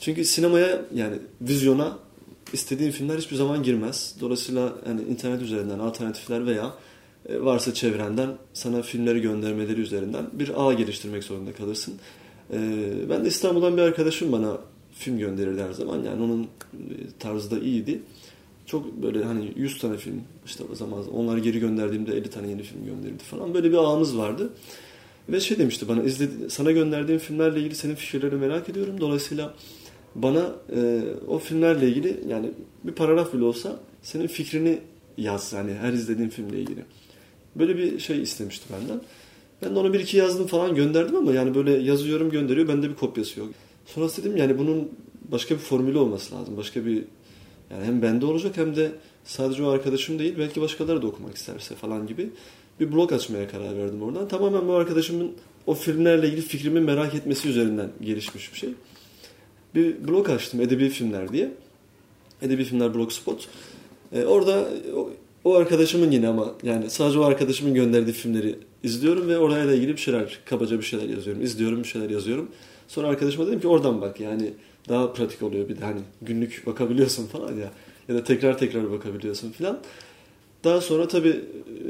Çünkü 0.00 0.24
sinemaya 0.24 0.82
yani 0.94 1.16
vizyona 1.40 1.98
istediğin 2.54 2.90
filmler 2.90 3.18
hiçbir 3.18 3.36
zaman 3.36 3.62
girmez. 3.62 4.14
Dolayısıyla 4.20 4.72
yani 4.88 5.02
internet 5.02 5.42
üzerinden 5.42 5.78
alternatifler 5.78 6.46
veya 6.46 6.74
e, 7.28 7.40
varsa 7.40 7.74
çevrenden 7.74 8.30
sana 8.52 8.82
filmleri 8.82 9.20
göndermeleri 9.20 9.80
üzerinden 9.80 10.26
bir 10.32 10.66
ağ 10.66 10.72
geliştirmek 10.72 11.24
zorunda 11.24 11.52
kalırsın. 11.52 11.94
E, 12.52 12.58
ben 13.08 13.24
de 13.24 13.28
İstanbul'dan 13.28 13.76
bir 13.76 13.82
arkadaşım 13.82 14.32
bana 14.32 14.58
film 14.92 15.18
gönderirdi 15.18 15.62
her 15.62 15.72
zaman. 15.72 16.02
Yani 16.04 16.22
onun 16.22 16.42
e, 16.42 16.46
tarzı 17.18 17.50
da 17.50 17.58
iyiydi. 17.58 18.02
Çok 18.66 19.02
böyle 19.02 19.24
hani 19.24 19.52
100 19.56 19.78
tane 19.78 19.96
film 19.96 20.22
işte 20.46 20.64
o 20.72 20.74
zaman 20.74 21.12
onları 21.14 21.40
geri 21.40 21.60
gönderdiğimde 21.60 22.16
50 22.16 22.30
tane 22.30 22.48
yeni 22.48 22.62
film 22.62 22.86
gönderirdi 22.86 23.22
falan. 23.22 23.54
Böyle 23.54 23.70
bir 23.70 23.76
ağımız 23.76 24.18
vardı. 24.18 24.50
Ve 25.28 25.40
şey 25.40 25.58
demişti 25.58 25.88
bana 25.88 26.02
izledi, 26.02 26.50
sana 26.50 26.72
gönderdiğim 26.72 27.20
filmlerle 27.20 27.58
ilgili 27.60 27.74
senin 27.74 27.94
fikirlerini 27.94 28.40
merak 28.40 28.68
ediyorum. 28.68 29.00
Dolayısıyla 29.00 29.54
bana 30.14 30.54
e, 30.76 31.02
o 31.28 31.38
filmlerle 31.38 31.88
ilgili 31.88 32.20
yani 32.28 32.50
bir 32.84 32.92
paragraf 32.92 33.34
bile 33.34 33.44
olsa 33.44 33.80
senin 34.02 34.26
fikrini 34.26 34.78
yaz 35.16 35.52
yani 35.52 35.74
her 35.74 35.92
izlediğin 35.92 36.28
filmle 36.28 36.60
ilgili. 36.60 36.84
Böyle 37.56 37.76
bir 37.76 37.98
şey 37.98 38.22
istemişti 38.22 38.64
benden. 38.72 39.00
Ben 39.62 39.74
de 39.74 39.78
ona 39.78 39.92
bir 39.92 40.00
iki 40.00 40.16
yazdım 40.16 40.46
falan 40.46 40.74
gönderdim 40.74 41.16
ama 41.16 41.32
yani 41.32 41.54
böyle 41.54 41.72
yazıyorum 41.72 42.30
gönderiyor 42.30 42.68
bende 42.68 42.90
bir 42.90 42.94
kopyası 42.94 43.40
yok. 43.40 43.48
Sonra 43.86 44.08
dedim 44.08 44.36
yani 44.36 44.58
bunun 44.58 44.88
başka 45.32 45.54
bir 45.54 45.60
formülü 45.60 45.98
olması 45.98 46.34
lazım. 46.34 46.56
Başka 46.56 46.86
bir 46.86 47.04
yani 47.70 47.84
hem 47.84 48.02
bende 48.02 48.26
olacak 48.26 48.56
hem 48.56 48.76
de 48.76 48.92
sadece 49.24 49.62
o 49.62 49.68
arkadaşım 49.68 50.18
değil 50.18 50.34
belki 50.38 50.60
başkaları 50.60 51.02
da 51.02 51.06
okumak 51.06 51.36
isterse 51.36 51.74
falan 51.74 52.06
gibi 52.06 52.30
bir 52.80 52.92
blog 52.92 53.12
açmaya 53.12 53.48
karar 53.48 53.78
verdim 53.78 54.02
oradan. 54.02 54.28
Tamamen 54.28 54.68
bu 54.68 54.72
arkadaşımın 54.72 55.32
o 55.66 55.74
filmlerle 55.74 56.26
ilgili 56.26 56.42
fikrimi 56.42 56.80
merak 56.80 57.14
etmesi 57.14 57.48
üzerinden 57.48 57.90
gelişmiş 58.00 58.52
bir 58.52 58.58
şey. 58.58 58.70
Bir 59.74 60.08
blog 60.08 60.30
açtım 60.30 60.60
Edebi 60.60 60.88
Filmler 60.88 61.32
diye. 61.32 61.52
Edebi 62.42 62.64
Filmler 62.64 62.94
Blogspot. 62.94 63.48
Ee, 64.12 64.24
orada 64.24 64.68
o, 64.96 65.10
o 65.44 65.54
arkadaşımın 65.54 66.10
yine 66.10 66.28
ama 66.28 66.54
yani 66.62 66.90
sadece 66.90 67.18
o 67.18 67.22
arkadaşımın 67.22 67.74
gönderdiği 67.74 68.12
filmleri 68.12 68.58
izliyorum 68.82 69.28
ve 69.28 69.38
orayla 69.38 69.74
ilgili 69.74 69.92
bir 69.92 70.00
şeyler, 70.00 70.38
kabaca 70.44 70.78
bir 70.78 70.84
şeyler 70.84 71.08
yazıyorum. 71.08 71.42
İzliyorum, 71.42 71.82
bir 71.82 71.88
şeyler 71.88 72.10
yazıyorum. 72.10 72.48
Sonra 72.88 73.08
arkadaşıma 73.08 73.46
dedim 73.46 73.60
ki 73.60 73.68
oradan 73.68 74.00
bak 74.00 74.20
yani 74.20 74.52
daha 74.88 75.12
pratik 75.12 75.42
oluyor 75.42 75.68
bir 75.68 75.80
de 75.80 75.84
hani 75.84 76.00
günlük 76.22 76.66
bakabiliyorsun 76.66 77.26
falan 77.26 77.56
ya 77.56 77.70
ya 78.08 78.14
da 78.14 78.24
tekrar 78.24 78.58
tekrar 78.58 78.92
bakabiliyorsun 78.92 79.50
falan. 79.50 79.78
Daha 80.64 80.80
sonra 80.80 81.08
tabii 81.08 81.40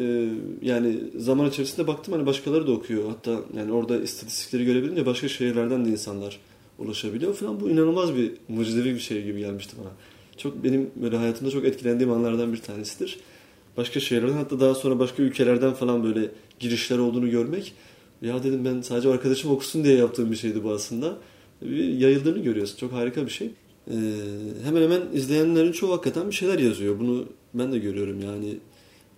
e, 0.01 0.29
yani 0.62 0.97
zaman 1.16 1.49
içerisinde 1.49 1.87
baktım 1.87 2.14
hani 2.14 2.27
başkaları 2.27 2.66
da 2.66 2.73
okuyor. 2.73 3.09
Hatta 3.09 3.40
yani 3.57 3.73
orada 3.73 4.03
istatistikleri 4.03 4.64
görebilince 4.64 5.07
başka 5.07 5.29
şehirlerden 5.29 5.85
de 5.85 5.88
insanlar 5.88 6.38
ulaşabiliyor 6.81 7.35
falan. 7.35 7.61
Bu 7.61 7.71
inanılmaz 7.71 8.16
bir 8.16 8.33
mucizevi 8.49 8.95
bir 8.95 9.01
şey 9.01 9.25
gibi 9.25 9.38
gelmişti 9.40 9.77
bana. 9.81 9.90
Çok 10.37 10.64
benim 10.64 10.90
böyle 11.03 11.16
hayatımda 11.16 11.51
çok 11.51 11.64
etkilendiğim 11.64 12.12
anlardan 12.12 12.53
bir 12.53 12.61
tanesidir. 12.61 13.19
Başka 13.77 14.01
şehirlerden 14.01 14.37
hatta 14.37 14.61
daha 14.61 14.75
sonra 14.75 14.99
başka 14.99 15.23
ülkelerden 15.23 15.73
falan 15.73 16.05
böyle 16.05 16.29
girişler 16.59 16.99
olduğunu 16.99 17.31
görmek. 17.31 17.73
Ya 18.23 18.43
dedim 18.43 18.64
ben 18.64 18.81
sadece 18.81 19.09
arkadaşım 19.09 19.51
okusun 19.51 19.85
diye 19.85 19.97
yaptığım 19.97 20.31
bir 20.31 20.37
şeydi 20.37 20.64
bu 20.64 20.71
aslında 20.73 21.19
yayıldığını 21.99 22.38
görüyorsun. 22.38 22.77
Çok 22.77 22.93
harika 22.93 23.27
bir 23.27 23.31
şey. 23.31 23.51
Ee, 23.90 23.95
hemen 24.64 24.83
hemen 24.83 25.03
izleyenlerin 25.14 25.73
çoğu 25.73 25.93
hakikaten 25.93 26.29
bir 26.29 26.35
şeyler 26.35 26.59
yazıyor. 26.59 26.99
Bunu 26.99 27.25
ben 27.55 27.73
de 27.73 27.79
görüyorum 27.79 28.21
yani. 28.21 28.57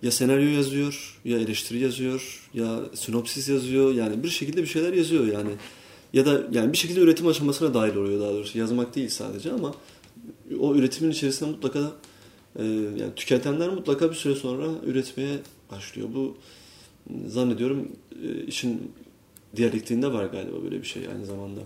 Ya 0.01 0.11
senaryo 0.11 0.49
yazıyor, 0.49 1.19
ya 1.25 1.39
eleştiri 1.39 1.79
yazıyor, 1.79 2.49
ya 2.53 2.79
sinopsis 2.93 3.49
yazıyor. 3.49 3.93
Yani 3.93 4.23
bir 4.23 4.29
şekilde 4.29 4.61
bir 4.61 4.67
şeyler 4.67 4.93
yazıyor 4.93 5.27
yani. 5.27 5.49
Ya 6.13 6.25
da 6.25 6.43
yani 6.51 6.73
bir 6.73 6.77
şekilde 6.77 6.99
üretim 6.99 7.27
aşamasına 7.27 7.73
dahil 7.73 7.95
oluyor 7.95 8.21
daha 8.21 8.33
doğrusu. 8.33 8.57
Yazmak 8.57 8.95
değil 8.95 9.09
sadece 9.09 9.51
ama 9.51 9.75
o 10.59 10.75
üretimin 10.75 11.11
içerisinde 11.11 11.49
mutlaka 11.49 11.91
e, 12.59 12.63
yani 12.65 13.15
tüketenler 13.15 13.69
mutlaka 13.69 14.09
bir 14.09 14.15
süre 14.15 14.35
sonra 14.35 14.65
üretmeye 14.85 15.39
başlıyor. 15.71 16.09
Bu 16.15 16.37
zannediyorum 17.27 17.87
e, 18.23 18.45
işin 18.45 18.91
diyalektiğinde 19.55 20.13
var 20.13 20.25
galiba 20.25 20.63
böyle 20.63 20.81
bir 20.81 20.87
şey 20.87 21.07
aynı 21.07 21.25
zamanda. 21.25 21.61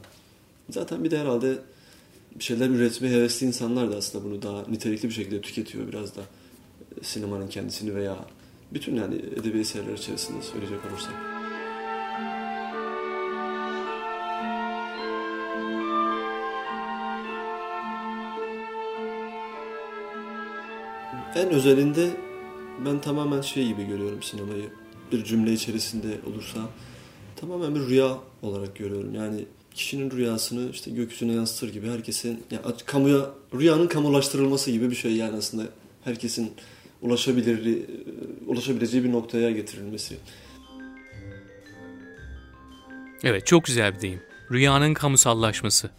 Zaten 0.70 1.04
bir 1.04 1.12
de 1.12 1.20
herhalde 1.20 1.58
bir 2.36 2.44
şeyler 2.44 2.70
üretmeye 2.70 3.16
hevesli 3.16 3.48
insanlar 3.48 3.92
da 3.92 3.96
aslında 3.96 4.26
bunu 4.26 4.42
daha 4.42 4.64
nitelikli 4.70 5.10
bir 5.10 5.14
şekilde 5.14 5.42
tüketiyor 5.42 5.88
biraz 5.88 6.16
da 6.16 6.22
sinemanın 7.02 7.48
kendisini 7.48 7.96
veya 7.96 8.18
bütün 8.74 8.96
yani 8.96 9.16
edebi 9.16 9.60
eserler 9.60 9.94
içerisinde 9.94 10.42
söyleyecek 10.42 10.80
olursak. 10.92 11.37
En 21.38 21.50
özelinde 21.50 22.10
ben 22.86 23.02
tamamen 23.02 23.41
şey 23.41 23.67
gibi 23.67 23.86
görüyorum 23.86 24.23
sinemayı. 24.23 24.69
Bir 25.12 25.23
cümle 25.23 25.54
içerisinde 25.54 26.08
olursa 26.32 26.60
tamamen 27.36 27.76
bir 27.76 27.80
rüya 27.80 28.17
olarak 28.41 28.76
görüyorum. 28.76 29.15
Yani 29.15 29.45
kişinin 29.73 30.12
rüyasını 30.12 30.69
işte 30.71 30.91
gökyüzüne 30.91 31.34
yansıtır 31.34 31.73
gibi 31.73 31.89
herkesin 31.89 32.43
yani 32.52 32.62
kamuya 32.86 33.30
rüyanın 33.54 33.88
kamulaştırılması 33.88 34.71
gibi 34.71 34.91
bir 34.91 34.95
şey 34.95 35.15
yani 35.15 35.38
aslında 35.38 35.63
herkesin 36.04 36.54
ulaşabilir 37.02 37.86
ulaşabileceği 38.47 39.04
bir 39.04 39.12
noktaya 39.12 39.52
getirilmesi. 39.52 40.15
Evet 43.23 43.45
çok 43.45 43.65
güzel 43.65 43.95
bir 43.95 44.02
deyim. 44.02 44.21
Rüyanın 44.52 44.93
kamusallaşması. 44.93 45.89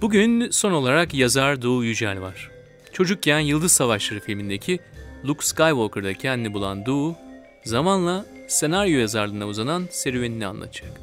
Bugün 0.00 0.50
son 0.50 0.72
olarak 0.72 1.14
yazar 1.14 1.62
Doğu 1.62 1.84
Yücel 1.84 2.20
var. 2.20 2.53
Çocukken 2.94 3.40
Yıldız 3.40 3.72
Savaşları 3.72 4.20
filmindeki 4.20 4.80
Luke 5.24 5.46
Skywalker'da 5.46 6.14
kendini 6.14 6.54
bulan 6.54 6.86
Doğu, 6.86 7.16
zamanla 7.64 8.24
senaryo 8.48 8.98
yazarlığına 8.98 9.46
uzanan 9.46 9.88
serüvenini 9.90 10.46
anlatacak. 10.46 11.00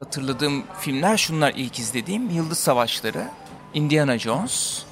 Hatırladığım 0.00 0.64
filmler 0.80 1.16
şunlar 1.16 1.54
ilk 1.56 1.78
izlediğim. 1.78 2.30
Yıldız 2.30 2.58
Savaşları, 2.58 3.28
Indiana 3.74 4.18
Jones. 4.18 4.82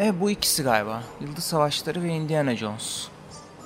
E 0.00 0.20
bu 0.20 0.30
ikisi 0.30 0.62
galiba. 0.62 1.02
Yıldız 1.20 1.44
Savaşları 1.44 2.02
ve 2.02 2.08
Indiana 2.08 2.56
Jones. 2.56 3.08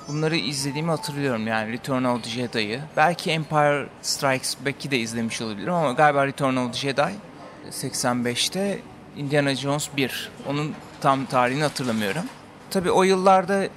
Bunları 0.07 0.35
izlediğimi 0.35 0.89
hatırlıyorum 0.89 1.47
yani 1.47 1.71
Return 1.71 2.03
of 2.03 2.23
the 2.23 2.29
Jedi'yi. 2.29 2.79
Belki 2.97 3.31
Empire 3.31 3.87
Strikes 4.01 4.57
Back'i 4.65 4.91
de 4.91 4.97
izlemiş 4.99 5.41
olabilirim 5.41 5.73
ama 5.73 5.91
galiba 5.91 6.27
Return 6.27 6.55
of 6.55 6.73
the 6.73 6.79
Jedi 6.79 7.13
85'te 7.71 8.79
Indiana 9.17 9.55
Jones 9.55 9.89
1. 9.97 10.31
Onun 10.47 10.73
tam 11.01 11.25
tarihini 11.25 11.63
hatırlamıyorum. 11.63 12.23
Tabi 12.69 12.91
o 12.91 13.03
yıllarda 13.03 13.67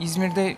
İzmir'de 0.00 0.56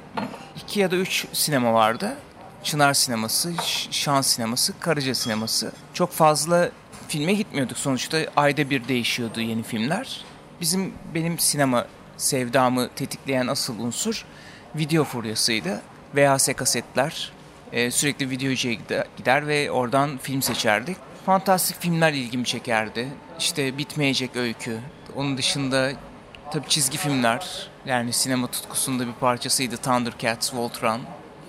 iki 0.57 0.81
ya 0.81 0.91
da 0.91 0.97
üç 0.97 1.27
sinema 1.33 1.75
vardı. 1.75 2.17
Çınar 2.63 2.95
Sineması, 2.95 3.53
Şan 3.91 4.21
Sineması, 4.21 4.81
Karaca 4.81 5.15
Sineması. 5.15 5.73
Çok 5.95 6.13
fazla 6.13 6.71
filme 7.09 7.33
gitmiyorduk 7.33 7.79
sonuçta. 7.79 8.19
Ayda 8.37 8.71
bir 8.71 8.89
değişiyordu 8.89 9.41
yeni 9.41 9.63
filmler. 9.63 10.25
Bizim 10.61 10.95
benim 11.15 11.39
sinema 11.39 11.87
sevdamı 12.17 12.89
tetikleyen 12.97 13.47
asıl 13.47 13.79
unsur 13.79 14.25
video 14.75 15.05
furyasıydı. 15.05 15.83
VHS 16.15 16.49
kasetler, 16.57 17.33
e, 17.73 17.91
sürekli 17.91 18.31
videocuya 18.31 18.75
gider 19.17 19.47
ve 19.47 19.71
oradan 19.71 20.19
film 20.19 20.43
seçerdik. 20.43 20.97
Fantastik 21.27 21.81
filmler 21.81 22.13
ilgimi 22.13 22.45
çekerdi. 22.45 23.09
İşte 23.39 23.79
Bitmeyecek 23.79 24.37
Öykü. 24.37 24.79
Onun 25.17 25.39
dışında 25.39 25.93
tabii 26.53 26.69
çizgi 26.69 26.99
filmler. 26.99 27.69
Yani 27.87 28.13
sinema 28.13 28.47
tutkusunda 28.47 29.07
bir 29.07 29.13
parçasıydı 29.13 29.77
Thundercats, 29.77 30.55
Voltron. 30.55 31.01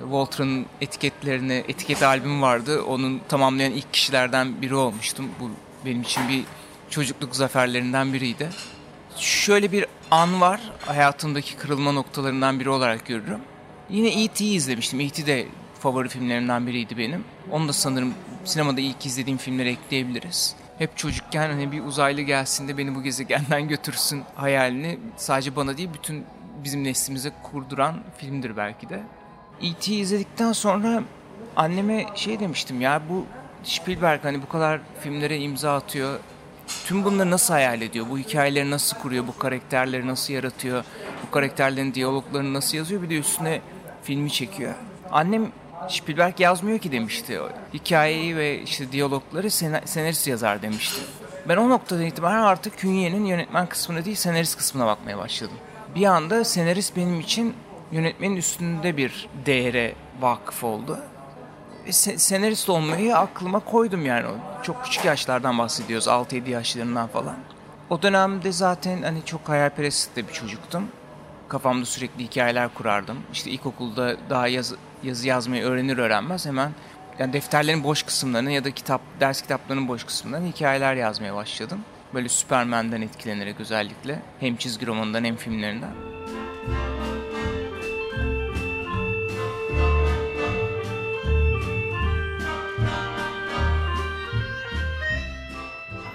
Voltron'un 0.02 0.65
etiketlerini, 0.82 1.63
etiket 1.67 2.04
albümü 2.04 2.41
vardı. 2.41 2.84
Onun 2.84 3.21
tamamlayan 3.30 3.71
ilk 3.71 3.93
kişilerden 3.93 4.62
biri 4.62 4.76
olmuştum. 4.76 5.30
Bu 5.39 5.50
benim 5.86 6.02
için 6.02 6.30
bir 6.30 6.43
çocukluk 6.89 7.36
zaferlerinden 7.36 8.13
biriydi. 8.13 8.50
Şöyle 9.17 9.71
bir 9.71 9.86
an 10.12 10.41
var 10.41 10.62
hayatımdaki 10.86 11.56
kırılma 11.56 11.91
noktalarından 11.91 12.60
biri 12.60 12.69
olarak 12.69 13.06
görürüm. 13.06 13.39
Yine 13.89 14.24
E.T.'yi 14.24 14.56
izlemiştim. 14.56 15.00
E.T. 15.00 15.26
de 15.26 15.48
favori 15.80 16.10
filmlerimden 16.10 16.67
biriydi 16.67 16.98
benim. 16.98 17.24
Onu 17.52 17.67
da 17.67 17.74
sanırım 17.74 18.13
sinemada 18.45 18.82
ilk 18.82 19.06
izlediğim 19.06 19.38
filmlere 19.38 19.69
ekleyebiliriz. 19.69 20.56
Hep 20.78 20.98
çocukken 20.98 21.50
hani 21.50 21.72
bir 21.72 21.84
uzaylı 21.84 22.22
gelsin 22.22 22.68
de 22.68 22.78
beni 22.78 22.96
bu 22.96 23.04
gezegenden 23.04 23.68
götürsün 23.68 24.24
hayalini 24.36 25.00
sadece 25.18 25.56
bana 25.56 25.78
değil 25.78 25.90
bütün 25.94 26.26
bizim 26.64 26.84
neslimize 26.84 27.32
kurduran 27.44 27.96
filmdir 28.18 28.58
belki 28.58 28.90
de. 28.90 29.04
E.T. 29.62 29.94
izledikten 29.94 30.52
sonra 30.52 31.04
anneme 31.56 32.06
şey 32.16 32.40
demiştim 32.40 32.82
ya 32.82 33.02
bu 33.10 33.26
Spielberg 33.64 34.24
hani 34.24 34.42
bu 34.42 34.50
kadar 34.50 34.80
filmlere 35.00 35.38
imza 35.38 35.76
atıyor. 35.76 36.20
Tüm 36.86 37.04
bunları 37.04 37.32
nasıl 37.32 37.54
hayal 37.54 37.82
ediyor? 37.82 38.06
Bu 38.10 38.18
hikayeleri 38.18 38.72
nasıl 38.72 38.98
kuruyor? 38.98 39.28
Bu 39.28 39.38
karakterleri 39.38 40.08
nasıl 40.08 40.34
yaratıyor? 40.34 40.84
Bu 41.28 41.32
karakterlerin 41.32 41.94
diyaloglarını 41.94 42.54
nasıl 42.54 42.78
yazıyor? 42.78 43.02
Bir 43.02 43.10
de 43.10 43.18
üstüne 43.18 43.62
filmi 44.04 44.32
çekiyor. 44.32 44.74
Annem 45.12 45.52
Spielberg 45.89 46.39
yazmıyor 46.39 46.80
ki 46.80 46.91
demişti. 46.91 47.39
Hikayeyi 47.74 48.38
ve 48.38 48.62
işte 48.62 48.91
diyalogları 48.91 49.52
senarist 49.52 50.28
yazar 50.28 50.62
demişti. 50.62 51.02
Ben 51.50 51.58
o 51.58 51.69
noktadan 51.69 52.06
itibaren 52.06 52.41
artık 52.41 52.78
Künye'nin 52.78 53.26
yönetmen 53.26 53.67
kısmına 53.67 54.06
değil 54.06 54.15
senarist 54.15 54.58
kısmına 54.58 54.86
bakmaya 54.86 55.17
başladım. 55.17 55.58
Bir 55.95 56.06
anda 56.06 56.43
senarist 56.43 56.95
benim 56.95 57.19
için 57.19 57.54
yönetmenin 57.91 58.36
üstünde 58.36 58.98
bir 58.98 59.30
değere 59.45 59.95
vakıf 60.21 60.63
oldu. 60.63 61.00
E, 61.86 61.91
senarist 61.91 62.69
olmayı 62.69 63.17
aklıma 63.17 63.60
koydum 63.60 64.06
yani. 64.06 64.28
Çok 64.63 64.84
küçük 64.84 65.06
yaşlardan 65.06 65.58
bahsediyoruz. 65.58 66.08
6-7 66.08 66.50
yaşlarından 66.50 67.08
falan. 67.08 67.36
O 67.89 68.02
dönemde 68.02 68.52
zaten 68.52 69.02
hani 69.02 69.26
çok 69.26 69.50
hayalperest 69.50 70.15
de 70.15 70.28
bir 70.28 70.34
çocuktum. 70.34 70.88
Kafamda 71.56 71.86
sürekli 71.86 72.24
hikayeler 72.24 72.74
kurardım. 72.74 73.18
İşte 73.34 73.52
ilkokulda 73.52 74.18
daha 74.30 74.48
yaz, 74.48 74.74
yazı 75.04 75.28
yazmayı 75.28 75.63
öğrenir 75.63 75.98
öğrenmez 75.98 76.46
hemen 76.46 76.72
yani 77.20 77.34
defterlerin 77.34 77.84
boş 77.84 78.04
kısımlarını 78.04 78.52
ya 78.52 78.63
da 78.63 78.72
kitap 78.72 79.02
ders 79.20 79.41
kitaplarının 79.41 79.88
boş 79.88 80.04
kısımlarını 80.04 80.48
hikayeler 80.48 80.96
yazmaya 80.96 81.36
başladım. 81.36 81.80
Böyle 82.13 82.30
Superman'den 82.30 83.02
etkilenerek 83.02 83.60
özellikle 83.60 84.22
hem 84.39 84.56
çizgi 84.56 84.88
romanından 84.88 85.24
hem 85.24 85.36
filmlerinden. 85.36 85.91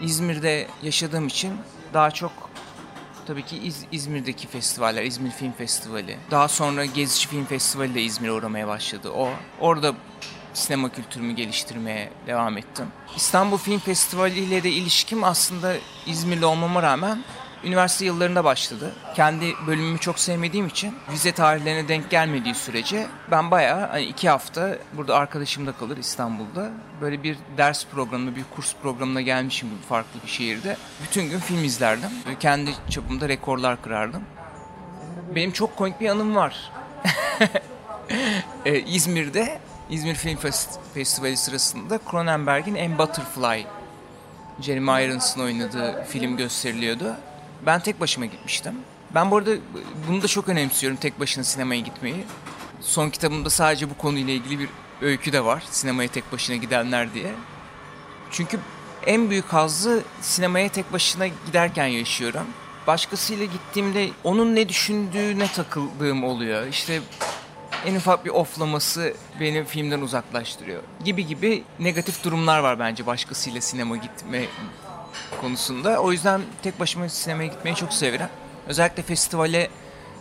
İzmir'de 0.02 0.66
yaşadığım 0.82 1.26
için 1.26 1.52
daha 1.94 2.10
çok 2.10 2.49
tabii 3.30 3.44
ki 3.44 3.58
İz, 3.58 3.84
İzmir'deki 3.92 4.48
festivaller, 4.48 5.02
İzmir 5.02 5.30
Film 5.30 5.52
Festivali. 5.52 6.18
Daha 6.30 6.48
sonra 6.48 6.84
Gezici 6.84 7.28
Film 7.28 7.44
Festivali 7.44 7.94
de 7.94 8.02
İzmir'e 8.02 8.32
uğramaya 8.32 8.68
başladı. 8.68 9.10
O 9.10 9.28
orada 9.60 9.94
sinema 10.54 10.88
kültürümü 10.88 11.32
geliştirmeye 11.32 12.10
devam 12.26 12.58
ettim. 12.58 12.86
İstanbul 13.16 13.58
Film 13.58 13.78
Festivali 13.78 14.38
ile 14.38 14.62
de 14.62 14.70
ilişkim 14.70 15.24
aslında 15.24 15.76
İzmirli 16.06 16.44
olmama 16.44 16.82
rağmen 16.82 17.24
üniversite 17.64 18.04
yıllarında 18.04 18.44
başladı. 18.44 18.92
Kendi 19.14 19.54
bölümümü 19.66 19.98
çok 19.98 20.18
sevmediğim 20.18 20.66
için 20.66 20.94
vize 21.12 21.32
tarihlerine 21.32 21.88
denk 21.88 22.10
gelmediği 22.10 22.54
sürece 22.54 23.06
ben 23.30 23.50
bayağı 23.50 23.88
hani 23.88 24.04
iki 24.04 24.28
hafta 24.28 24.76
burada 24.92 25.16
arkadaşımda 25.16 25.72
kalır 25.72 25.96
İstanbul'da. 25.96 26.70
Böyle 27.00 27.22
bir 27.22 27.36
ders 27.56 27.86
programına, 27.86 28.36
bir 28.36 28.44
kurs 28.56 28.74
programına 28.82 29.20
gelmişim 29.20 29.68
gibi 29.68 29.82
farklı 29.88 30.20
bir 30.24 30.30
şehirde. 30.30 30.76
Bütün 31.02 31.30
gün 31.30 31.38
film 31.38 31.64
izlerdim. 31.64 32.10
Ve 32.26 32.38
kendi 32.40 32.70
çapımda 32.90 33.28
rekorlar 33.28 33.82
kırardım. 33.82 34.22
Benim 35.34 35.52
çok 35.52 35.76
komik 35.76 36.00
bir 36.00 36.08
anım 36.08 36.36
var. 36.36 36.72
ee, 38.64 38.80
İzmir'de 38.86 39.58
İzmir 39.90 40.14
Film 40.14 40.36
Fest 40.36 40.80
Festivali 40.94 41.36
sırasında 41.36 42.00
Cronenberg'in 42.10 42.74
En 42.74 42.98
Butterfly 42.98 43.66
Jeremy 44.60 45.04
Irons'ın 45.04 45.40
oynadığı 45.40 46.04
film 46.04 46.36
gösteriliyordu. 46.36 47.16
Ben 47.66 47.80
tek 47.80 48.00
başıma 48.00 48.26
gitmiştim. 48.26 48.74
Ben 49.14 49.30
bu 49.30 49.36
arada 49.36 49.50
bunu 50.08 50.22
da 50.22 50.28
çok 50.28 50.48
önemsiyorum 50.48 50.98
tek 50.98 51.20
başına 51.20 51.44
sinemaya 51.44 51.80
gitmeyi. 51.80 52.24
Son 52.80 53.10
kitabımda 53.10 53.50
sadece 53.50 53.90
bu 53.90 53.94
konuyla 53.98 54.32
ilgili 54.34 54.58
bir 54.58 54.68
öykü 55.02 55.32
de 55.32 55.44
var. 55.44 55.62
Sinemaya 55.70 56.08
tek 56.08 56.32
başına 56.32 56.56
gidenler 56.56 57.14
diye. 57.14 57.32
Çünkü 58.30 58.58
en 59.06 59.30
büyük 59.30 59.52
hazzı 59.52 60.04
sinemaya 60.20 60.68
tek 60.68 60.92
başına 60.92 61.26
giderken 61.26 61.86
yaşıyorum. 61.86 62.46
Başkasıyla 62.86 63.44
gittiğimde 63.44 64.08
onun 64.24 64.54
ne 64.54 64.68
düşündüğüne 64.68 65.46
takıldığım 65.46 66.24
oluyor. 66.24 66.66
İşte 66.66 67.00
en 67.86 67.94
ufak 67.94 68.24
bir 68.24 68.30
oflaması 68.30 69.14
beni 69.40 69.64
filmden 69.64 70.00
uzaklaştırıyor. 70.00 70.82
Gibi 71.04 71.26
gibi 71.26 71.64
negatif 71.78 72.24
durumlar 72.24 72.58
var 72.58 72.78
bence 72.78 73.06
başkasıyla 73.06 73.60
sinema 73.60 73.96
gitme 73.96 74.44
konusunda. 75.40 75.98
O 75.98 76.12
yüzden 76.12 76.40
tek 76.62 76.80
başıma 76.80 77.08
sinemaya 77.08 77.48
gitmeyi 77.48 77.76
çok 77.76 77.92
severim. 77.92 78.26
Özellikle 78.66 79.02
festivale, 79.02 79.70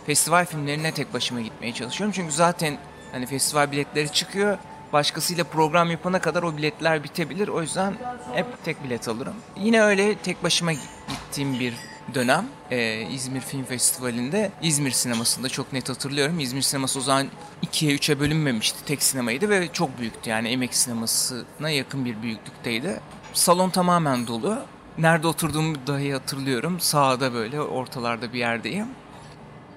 festival 0.06 0.46
filmlerine 0.46 0.92
tek 0.92 1.14
başıma 1.14 1.40
gitmeye 1.40 1.74
çalışıyorum. 1.74 2.12
Çünkü 2.16 2.32
zaten 2.32 2.78
hani 3.12 3.26
festival 3.26 3.72
biletleri 3.72 4.12
çıkıyor. 4.12 4.58
Başkasıyla 4.92 5.44
program 5.44 5.90
yapana 5.90 6.20
kadar 6.20 6.42
o 6.42 6.56
biletler 6.56 7.04
bitebilir. 7.04 7.48
O 7.48 7.62
yüzden 7.62 7.94
hep 8.32 8.64
tek 8.64 8.84
bilet 8.84 9.08
alırım. 9.08 9.34
Yine 9.56 9.82
öyle 9.82 10.14
tek 10.14 10.42
başıma 10.42 10.72
gittiğim 10.72 11.60
bir 11.60 11.74
dönem 12.14 12.46
e, 12.70 13.00
İzmir 13.00 13.40
Film 13.40 13.64
Festivali'nde 13.64 14.50
İzmir 14.62 14.90
sinemasında 14.90 15.48
çok 15.48 15.72
net 15.72 15.88
hatırlıyorum. 15.88 16.40
İzmir 16.40 16.62
sineması 16.62 16.98
o 16.98 17.02
zaman 17.02 17.26
2'ye 17.66 17.96
3'e 17.96 18.20
bölünmemişti. 18.20 18.84
Tek 18.84 19.02
sinemaydı 19.02 19.48
ve 19.48 19.68
çok 19.72 19.98
büyüktü. 19.98 20.30
Yani 20.30 20.48
emek 20.48 20.74
sinemasına 20.74 21.70
yakın 21.70 22.04
bir 22.04 22.22
büyüklükteydi. 22.22 23.00
Salon 23.32 23.70
tamamen 23.70 24.26
dolu. 24.26 24.58
Nerede 24.98 25.26
oturduğumu 25.26 25.74
dahi 25.86 26.12
hatırlıyorum. 26.12 26.80
Sağda 26.80 27.32
böyle 27.32 27.60
ortalarda 27.60 28.32
bir 28.32 28.38
yerdeyim. 28.38 28.86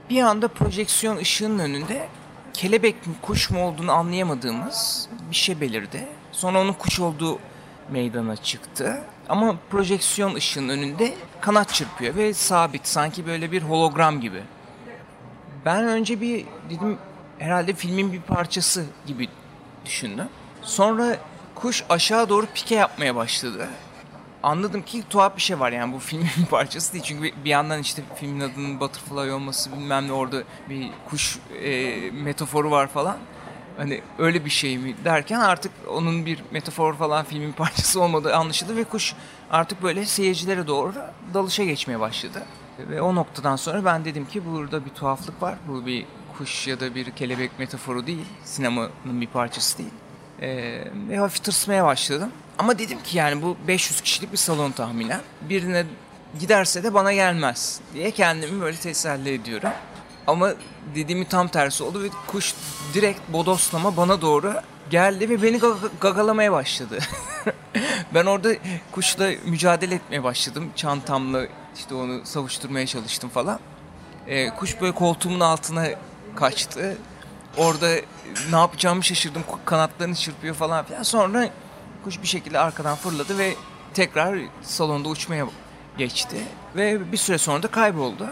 Bir 0.10 0.22
anda 0.22 0.48
projeksiyon 0.48 1.18
ışığının 1.18 1.60
önünde 1.60 2.08
kelebek 2.54 3.08
mi 3.08 3.14
kuş 3.22 3.50
mu 3.50 3.64
olduğunu 3.66 3.92
anlayamadığımız 3.92 5.10
bir 5.30 5.36
şey 5.36 5.62
belirdi. 5.62 6.08
Sonra 6.32 6.62
onun 6.62 6.74
kuş 6.74 7.00
olduğu 7.00 7.40
meydana 7.92 8.36
çıktı. 8.36 9.02
Ama 9.30 9.56
projeksiyon 9.70 10.36
ışığının 10.36 10.70
önünde 10.70 11.14
kanat 11.42 11.74
çırpıyor 11.74 12.16
ve 12.16 12.34
sabit 12.34 12.88
sanki 12.88 13.28
böyle 13.28 13.52
bir 13.52 13.62
hologram 13.62 14.22
gibi. 14.22 14.42
Ben 15.66 15.84
önce 15.84 16.22
bir 16.22 16.46
dedim 16.70 16.98
herhalde 17.40 17.74
filmin 17.74 18.14
bir 18.14 18.22
parçası 18.22 18.86
gibi 19.06 19.28
düşündüm. 19.86 20.28
Sonra 20.62 21.18
kuş 21.56 21.84
aşağı 21.90 22.30
doğru 22.30 22.46
pike 22.54 22.76
yapmaya 22.76 23.16
başladı 23.16 23.68
anladım 24.44 24.82
ki 24.82 25.04
tuhaf 25.10 25.36
bir 25.36 25.42
şey 25.42 25.60
var 25.60 25.72
yani 25.72 25.94
bu 25.94 26.00
filmin 26.00 26.30
parçası 26.50 26.94
değil. 26.94 27.04
Çünkü 27.04 27.32
bir 27.46 27.50
yandan 27.50 27.80
işte 27.80 28.02
filmin 28.16 28.40
adının 28.40 28.80
Butterfly 28.80 29.32
olması 29.32 29.72
bilmem 29.72 30.08
ne 30.08 30.12
orada 30.12 30.44
bir 30.70 30.90
kuş 31.10 31.40
e, 31.64 31.96
metaforu 32.12 32.72
var 32.72 32.88
falan. 32.88 33.18
Hani 33.78 34.02
öyle 34.18 34.46
bir 34.46 34.50
şey 34.50 34.78
mi 34.78 34.96
derken 35.06 35.40
artık 35.40 35.72
onun 35.90 36.26
bir 36.26 36.44
metafor 36.52 36.94
falan 36.94 37.26
filmin 37.26 37.52
parçası 37.58 38.02
olmadığı 38.02 38.36
anlaşıldı 38.36 38.76
ve 38.76 38.84
kuş 38.84 39.14
artık 39.52 39.84
böyle 39.84 40.06
seyircilere 40.06 40.68
doğru 40.68 40.94
dalışa 41.34 41.64
geçmeye 41.64 42.00
başladı. 42.00 42.44
Ve 42.80 43.02
o 43.02 43.16
noktadan 43.16 43.56
sonra 43.56 43.86
ben 43.86 44.06
dedim 44.06 44.26
ki 44.26 44.46
burada 44.46 44.86
bir 44.86 44.90
tuhaflık 44.90 45.42
var. 45.42 45.56
Bu 45.68 45.86
bir 45.86 46.06
kuş 46.38 46.68
ya 46.68 46.80
da 46.80 46.96
bir 46.96 47.12
kelebek 47.12 47.60
metaforu 47.60 48.08
değil. 48.08 48.26
Sinemanın 48.44 49.22
bir 49.22 49.28
parçası 49.28 49.78
değil. 49.78 50.03
Ee, 50.42 50.84
ve 51.10 51.18
hafif 51.18 51.44
tırsmaya 51.44 51.86
başladım. 51.86 52.32
Ama 52.58 52.80
dedim 52.80 53.04
ki 53.04 53.18
yani 53.18 53.42
bu 53.42 53.58
500 53.68 54.02
kişilik 54.02 54.32
bir 54.32 54.38
salon 54.38 54.72
tahminen. 54.72 55.22
Birine 55.42 55.86
giderse 56.40 56.84
de 56.84 56.94
bana 56.94 57.14
gelmez 57.14 57.80
diye 57.94 58.12
kendimi 58.12 58.62
böyle 58.62 58.78
teselli 58.78 59.34
ediyorum. 59.34 59.70
Ama 60.28 60.54
dediğimi 60.96 61.28
tam 61.28 61.48
tersi 61.48 61.84
oldu 61.84 62.04
ve 62.04 62.08
kuş 62.28 62.54
direkt 62.94 63.20
bodoslama 63.30 63.98
bana 63.98 64.22
doğru 64.22 64.54
geldi 64.90 65.30
ve 65.30 65.42
beni 65.42 65.60
gagalamaya 66.02 66.52
başladı. 66.52 67.00
ben 68.14 68.26
orada 68.26 68.50
kuşla 68.92 69.32
mücadele 69.46 69.96
etmeye 69.96 70.24
başladım. 70.24 70.70
Çantamla 70.76 71.46
işte 71.76 71.96
onu 71.96 72.26
savuşturmaya 72.26 72.88
çalıştım 72.88 73.30
falan. 73.30 73.60
E, 74.28 74.50
kuş 74.50 74.82
böyle 74.82 74.94
koltuğumun 74.94 75.40
altına 75.40 75.88
kaçtı. 76.36 76.98
Orada 77.58 77.96
ne 78.52 78.56
yapacağımı 78.56 79.04
şaşırdım. 79.04 79.44
Kanatlarını 79.66 80.16
çırpıyor 80.16 80.56
falan 80.56 80.86
filan. 80.86 81.04
Sonra 81.04 81.50
kuş 82.04 82.22
bir 82.22 82.28
şekilde 82.28 82.60
arkadan 82.60 82.96
fırladı 82.96 83.38
ve 83.38 83.56
tekrar 83.94 84.40
salonda 84.62 85.10
uçmaya 85.10 85.48
geçti. 85.98 86.38
Ve 86.76 87.12
bir 87.12 87.18
süre 87.18 87.38
sonra 87.38 87.64
da 87.64 87.68
kayboldu. 87.68 88.30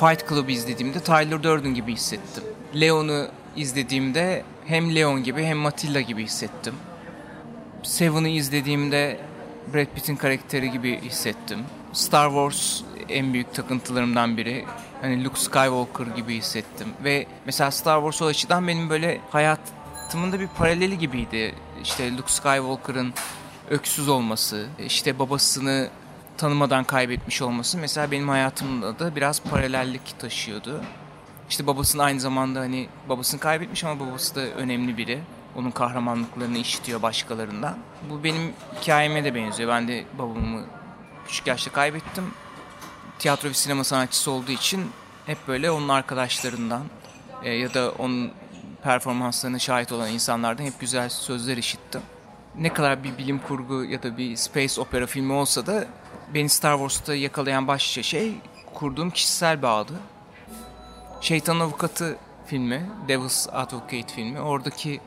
Fight 0.00 0.28
Club 0.28 0.48
izlediğimde 0.48 1.00
Tyler 1.00 1.42
Durden 1.42 1.74
gibi 1.74 1.92
hissettim. 1.92 2.44
Leon'u 2.80 3.28
izlediğimde 3.56 4.44
hem 4.66 4.94
Leon 4.94 5.22
gibi 5.22 5.44
hem 5.44 5.58
Matilda 5.58 6.00
gibi 6.00 6.24
hissettim. 6.24 6.74
Seven'ı 7.82 8.28
izlediğimde 8.28 9.20
Brad 9.74 9.86
Pitt'in 9.94 10.16
karakteri 10.16 10.70
gibi 10.70 11.00
hissettim. 11.00 11.58
Star 11.92 12.28
Wars 12.28 12.80
en 13.08 13.32
büyük 13.32 13.54
takıntılarımdan 13.54 14.36
biri. 14.36 14.64
Hani 15.02 15.24
Luke 15.24 15.40
Skywalker 15.40 16.06
gibi 16.16 16.34
hissettim. 16.34 16.88
Ve 17.04 17.26
mesela 17.46 17.70
Star 17.70 18.00
Wars 18.00 18.22
o 18.22 18.26
açıdan 18.26 18.68
benim 18.68 18.90
böyle 18.90 19.20
hayatımın 19.30 20.32
da 20.32 20.40
bir 20.40 20.46
paraleli 20.48 20.98
gibiydi. 20.98 21.54
İşte 21.82 22.16
Luke 22.16 22.32
Skywalker'ın 22.32 23.14
öksüz 23.70 24.08
olması, 24.08 24.66
işte 24.86 25.18
babasını 25.18 25.90
tanımadan 26.40 26.84
kaybetmiş 26.84 27.42
olması 27.42 27.78
mesela 27.78 28.10
benim 28.10 28.28
hayatımda 28.28 28.98
da 28.98 29.16
biraz 29.16 29.42
paralellik 29.42 30.18
taşıyordu. 30.18 30.80
İşte 31.50 31.66
babasının 31.66 32.02
aynı 32.02 32.20
zamanda 32.20 32.60
hani 32.60 32.88
babasını 33.08 33.40
kaybetmiş 33.40 33.84
ama 33.84 34.06
babası 34.06 34.34
da 34.34 34.40
önemli 34.40 34.96
biri. 34.96 35.20
Onun 35.56 35.70
kahramanlıklarını 35.70 36.58
işitiyor 36.58 37.02
başkalarından. 37.02 37.78
Bu 38.10 38.24
benim 38.24 38.52
hikayeme 38.80 39.24
de 39.24 39.34
benziyor. 39.34 39.70
Ben 39.70 39.88
de 39.88 40.04
babamı 40.18 40.64
küçük 41.26 41.46
yaşta 41.46 41.72
kaybettim. 41.72 42.24
Tiyatro 43.18 43.48
ve 43.48 43.54
sinema 43.54 43.84
sanatçısı 43.84 44.30
olduğu 44.30 44.52
için 44.52 44.90
hep 45.26 45.38
böyle 45.48 45.70
onun 45.70 45.88
arkadaşlarından 45.88 46.82
e, 47.42 47.50
ya 47.50 47.74
da 47.74 47.90
onun 47.90 48.32
performanslarına 48.82 49.58
şahit 49.58 49.92
olan 49.92 50.10
insanlardan 50.10 50.64
hep 50.64 50.80
güzel 50.80 51.08
sözler 51.08 51.56
işittim. 51.56 52.00
Ne 52.58 52.72
kadar 52.72 53.04
bir 53.04 53.18
bilim 53.18 53.38
kurgu 53.38 53.84
ya 53.84 54.02
da 54.02 54.16
bir 54.16 54.36
space 54.36 54.80
opera 54.80 55.06
filmi 55.06 55.32
olsa 55.32 55.66
da 55.66 55.86
beni 56.34 56.48
Star 56.48 56.72
Wars'ta 56.72 57.14
yakalayan 57.14 57.68
başlıca 57.68 58.02
şey 58.02 58.34
kurduğum 58.74 59.10
kişisel 59.10 59.62
bağdı. 59.62 59.92
Şeytan 61.20 61.60
Avukatı 61.60 62.16
filmi, 62.46 62.90
Devil's 63.08 63.48
Advocate 63.52 64.14
filmi. 64.14 64.40
Oradaki 64.40 65.00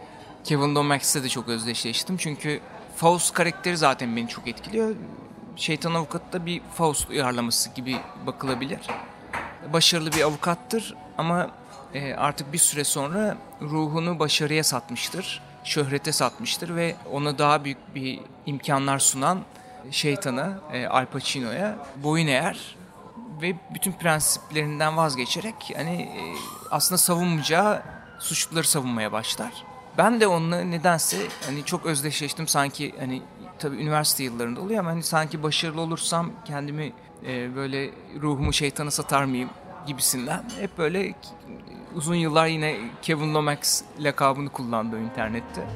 Kevin 0.43 0.75
Lomax'le 0.75 1.15
de 1.15 1.29
çok 1.29 1.47
özdeşleştim. 1.47 2.17
Çünkü 2.17 2.61
Faust 2.95 3.33
karakteri 3.33 3.77
zaten 3.77 4.15
beni 4.15 4.27
çok 4.27 4.47
etkiliyor. 4.47 4.95
Şeytan 5.55 5.93
Avukatı 5.93 6.33
da 6.33 6.45
bir 6.45 6.61
Faust 6.73 7.09
uyarlaması 7.09 7.69
gibi 7.69 7.97
bakılabilir. 8.25 8.79
Başarılı 9.73 10.11
bir 10.11 10.21
avukattır 10.21 10.95
ama 11.17 11.49
e, 11.93 12.13
artık 12.13 12.53
bir 12.53 12.57
süre 12.57 12.83
sonra 12.83 13.37
ruhunu 13.61 14.19
başarıya 14.19 14.63
satmıştır. 14.63 15.41
Şöhrete 15.63 16.11
satmıştır 16.11 16.75
ve 16.75 16.95
ona 17.11 17.37
daha 17.37 17.63
büyük 17.63 17.95
bir 17.95 18.19
imkanlar 18.45 18.99
sunan 18.99 19.39
şeytana, 19.91 20.59
e, 20.73 20.87
Al 20.87 21.05
Pacino'ya 21.05 21.77
boyun 21.95 22.27
eğer 22.27 22.75
ve 23.41 23.55
bütün 23.73 23.91
prensiplerinden 23.91 24.97
vazgeçerek 24.97 25.55
hani 25.75 26.01
e, 26.01 26.21
aslında 26.71 26.97
savunmayacağı 26.97 27.81
suçluları 28.19 28.67
savunmaya 28.67 29.11
başlar. 29.11 29.51
Ben 29.97 30.19
de 30.19 30.27
onunla 30.27 30.61
nedense 30.61 31.17
hani 31.45 31.65
çok 31.65 31.85
özdeşleştim 31.85 32.47
sanki 32.47 32.95
hani 32.99 33.21
tabii 33.59 33.75
üniversite 33.75 34.23
yıllarında 34.23 34.61
oluyor 34.61 34.79
ama 34.79 34.89
hani 34.89 35.03
sanki 35.03 35.43
başarılı 35.43 35.81
olursam 35.81 36.31
kendimi 36.45 36.93
e, 37.25 37.55
böyle 37.55 37.89
ruhumu 38.21 38.53
şeytana 38.53 38.91
satar 38.91 39.23
mıyım 39.23 39.49
gibisinden. 39.87 40.43
Hep 40.59 40.77
böyle 40.77 41.13
uzun 41.95 42.15
yıllar 42.15 42.47
yine 42.47 42.77
Kevin 43.01 43.33
Lomax 43.33 43.83
lakabını 43.99 44.49
kullandı 44.49 44.99
internette. 44.99 45.67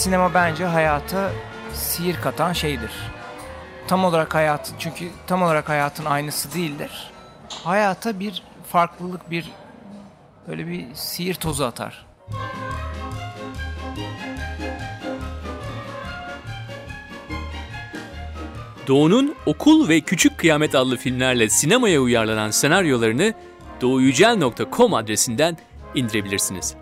Sinema 0.00 0.34
bence 0.34 0.64
hayata 0.64 1.32
sihir 1.74 2.16
katan 2.20 2.52
şeydir. 2.52 2.90
Tam 3.88 4.04
olarak 4.04 4.34
hayatın 4.34 4.76
çünkü 4.78 5.08
tam 5.26 5.42
olarak 5.42 5.68
hayatın 5.68 6.04
aynısı 6.04 6.54
değildir. 6.54 7.10
Hayata 7.64 8.20
bir 8.20 8.42
farklılık, 8.68 9.30
bir 9.30 9.50
böyle 10.48 10.66
bir 10.66 10.86
sihir 10.94 11.34
tozu 11.34 11.64
atar. 11.64 12.06
Doğu'nun 18.86 19.34
Okul 19.46 19.88
ve 19.88 20.00
Küçük 20.00 20.38
Kıyamet 20.38 20.74
adlı 20.74 20.96
filmlerle 20.96 21.48
sinemaya 21.48 22.00
uyarlanan 22.00 22.50
senaryolarını 22.50 23.34
doğuyucel.com 23.80 24.94
adresinden 24.94 25.56
indirebilirsiniz. 25.94 26.74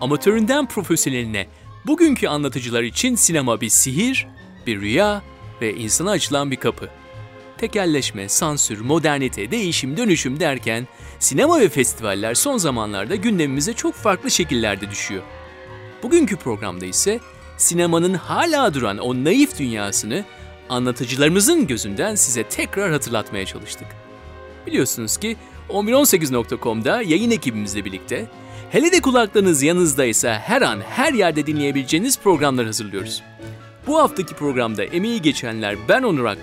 Amatöründen 0.00 0.66
profesyoneline 0.66 1.46
Bugünkü 1.86 2.28
anlatıcılar 2.28 2.82
için 2.82 3.14
sinema 3.14 3.60
bir 3.60 3.68
sihir, 3.68 4.26
bir 4.66 4.80
rüya 4.80 5.22
ve 5.60 5.74
insana 5.74 6.10
açılan 6.10 6.50
bir 6.50 6.56
kapı. 6.56 6.88
Tekelleşme, 7.58 8.28
sansür, 8.28 8.80
modernite, 8.80 9.50
değişim, 9.50 9.96
dönüşüm 9.96 10.40
derken 10.40 10.88
sinema 11.18 11.60
ve 11.60 11.68
festivaller 11.68 12.34
son 12.34 12.56
zamanlarda 12.56 13.14
gündemimize 13.14 13.72
çok 13.72 13.94
farklı 13.94 14.30
şekillerde 14.30 14.90
düşüyor. 14.90 15.22
Bugünkü 16.02 16.36
programda 16.36 16.86
ise 16.86 17.20
sinemanın 17.56 18.14
hala 18.14 18.74
duran 18.74 18.98
o 18.98 19.24
naif 19.24 19.58
dünyasını 19.58 20.24
anlatıcılarımızın 20.68 21.66
gözünden 21.66 22.14
size 22.14 22.42
tekrar 22.42 22.92
hatırlatmaya 22.92 23.46
çalıştık. 23.46 23.86
Biliyorsunuz 24.66 25.16
ki 25.16 25.36
1118.com'da 25.68 27.02
yayın 27.02 27.30
ekibimizle 27.30 27.84
birlikte 27.84 28.28
Hele 28.74 28.92
de 28.92 29.00
kulaklarınız 29.00 29.62
yanınızdaysa 29.62 30.38
her 30.38 30.62
an 30.62 30.80
her 30.80 31.12
yerde 31.12 31.46
dinleyebileceğiniz 31.46 32.18
programlar 32.18 32.66
hazırlıyoruz. 32.66 33.22
Bu 33.86 33.98
haftaki 33.98 34.34
programda 34.34 34.84
emeği 34.84 35.22
geçenler 35.22 35.76
ben 35.88 36.02
Onur 36.02 36.24
Ak 36.24 36.38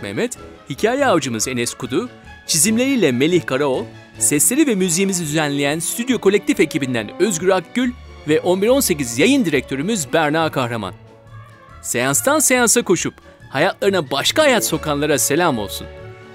hikaye 0.70 1.06
avcımız 1.06 1.48
Enes 1.48 1.74
Kudu, 1.74 2.10
çizimleriyle 2.48 3.12
Melih 3.12 3.46
Karaoğlu, 3.46 3.86
sesleri 4.20 4.68
ve 4.68 4.76
müziğimizi 4.76 5.24
düzenleyen 5.24 5.80
stüdyo 5.80 6.20
kolektif 6.20 6.60
ekibinden 6.60 7.22
Özgür 7.22 7.50
Akgül 7.50 7.92
ve 8.28 8.44
1118 8.44 9.20
yayın 9.20 9.46
direktörümüz 9.46 10.14
Berna 10.14 10.52
Kahraman. 10.52 10.94
Seanstan 11.82 12.40
seansa 12.40 12.82
koşup 12.82 13.14
hayatlarına 13.50 14.12
başka 14.12 14.44
hayat 14.44 14.66
sokanlara 14.66 15.18
selam 15.18 15.60
olsun. 15.60 15.88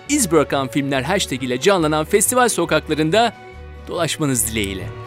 İz 0.08 0.30
bırakan 0.30 0.68
filmler 0.68 1.02
hashtag 1.02 1.42
ile 1.42 1.60
canlanan 1.60 2.04
festival 2.04 2.48
sokaklarında 2.48 3.32
dolaşmanız 3.88 4.50
dileğiyle. 4.50 5.05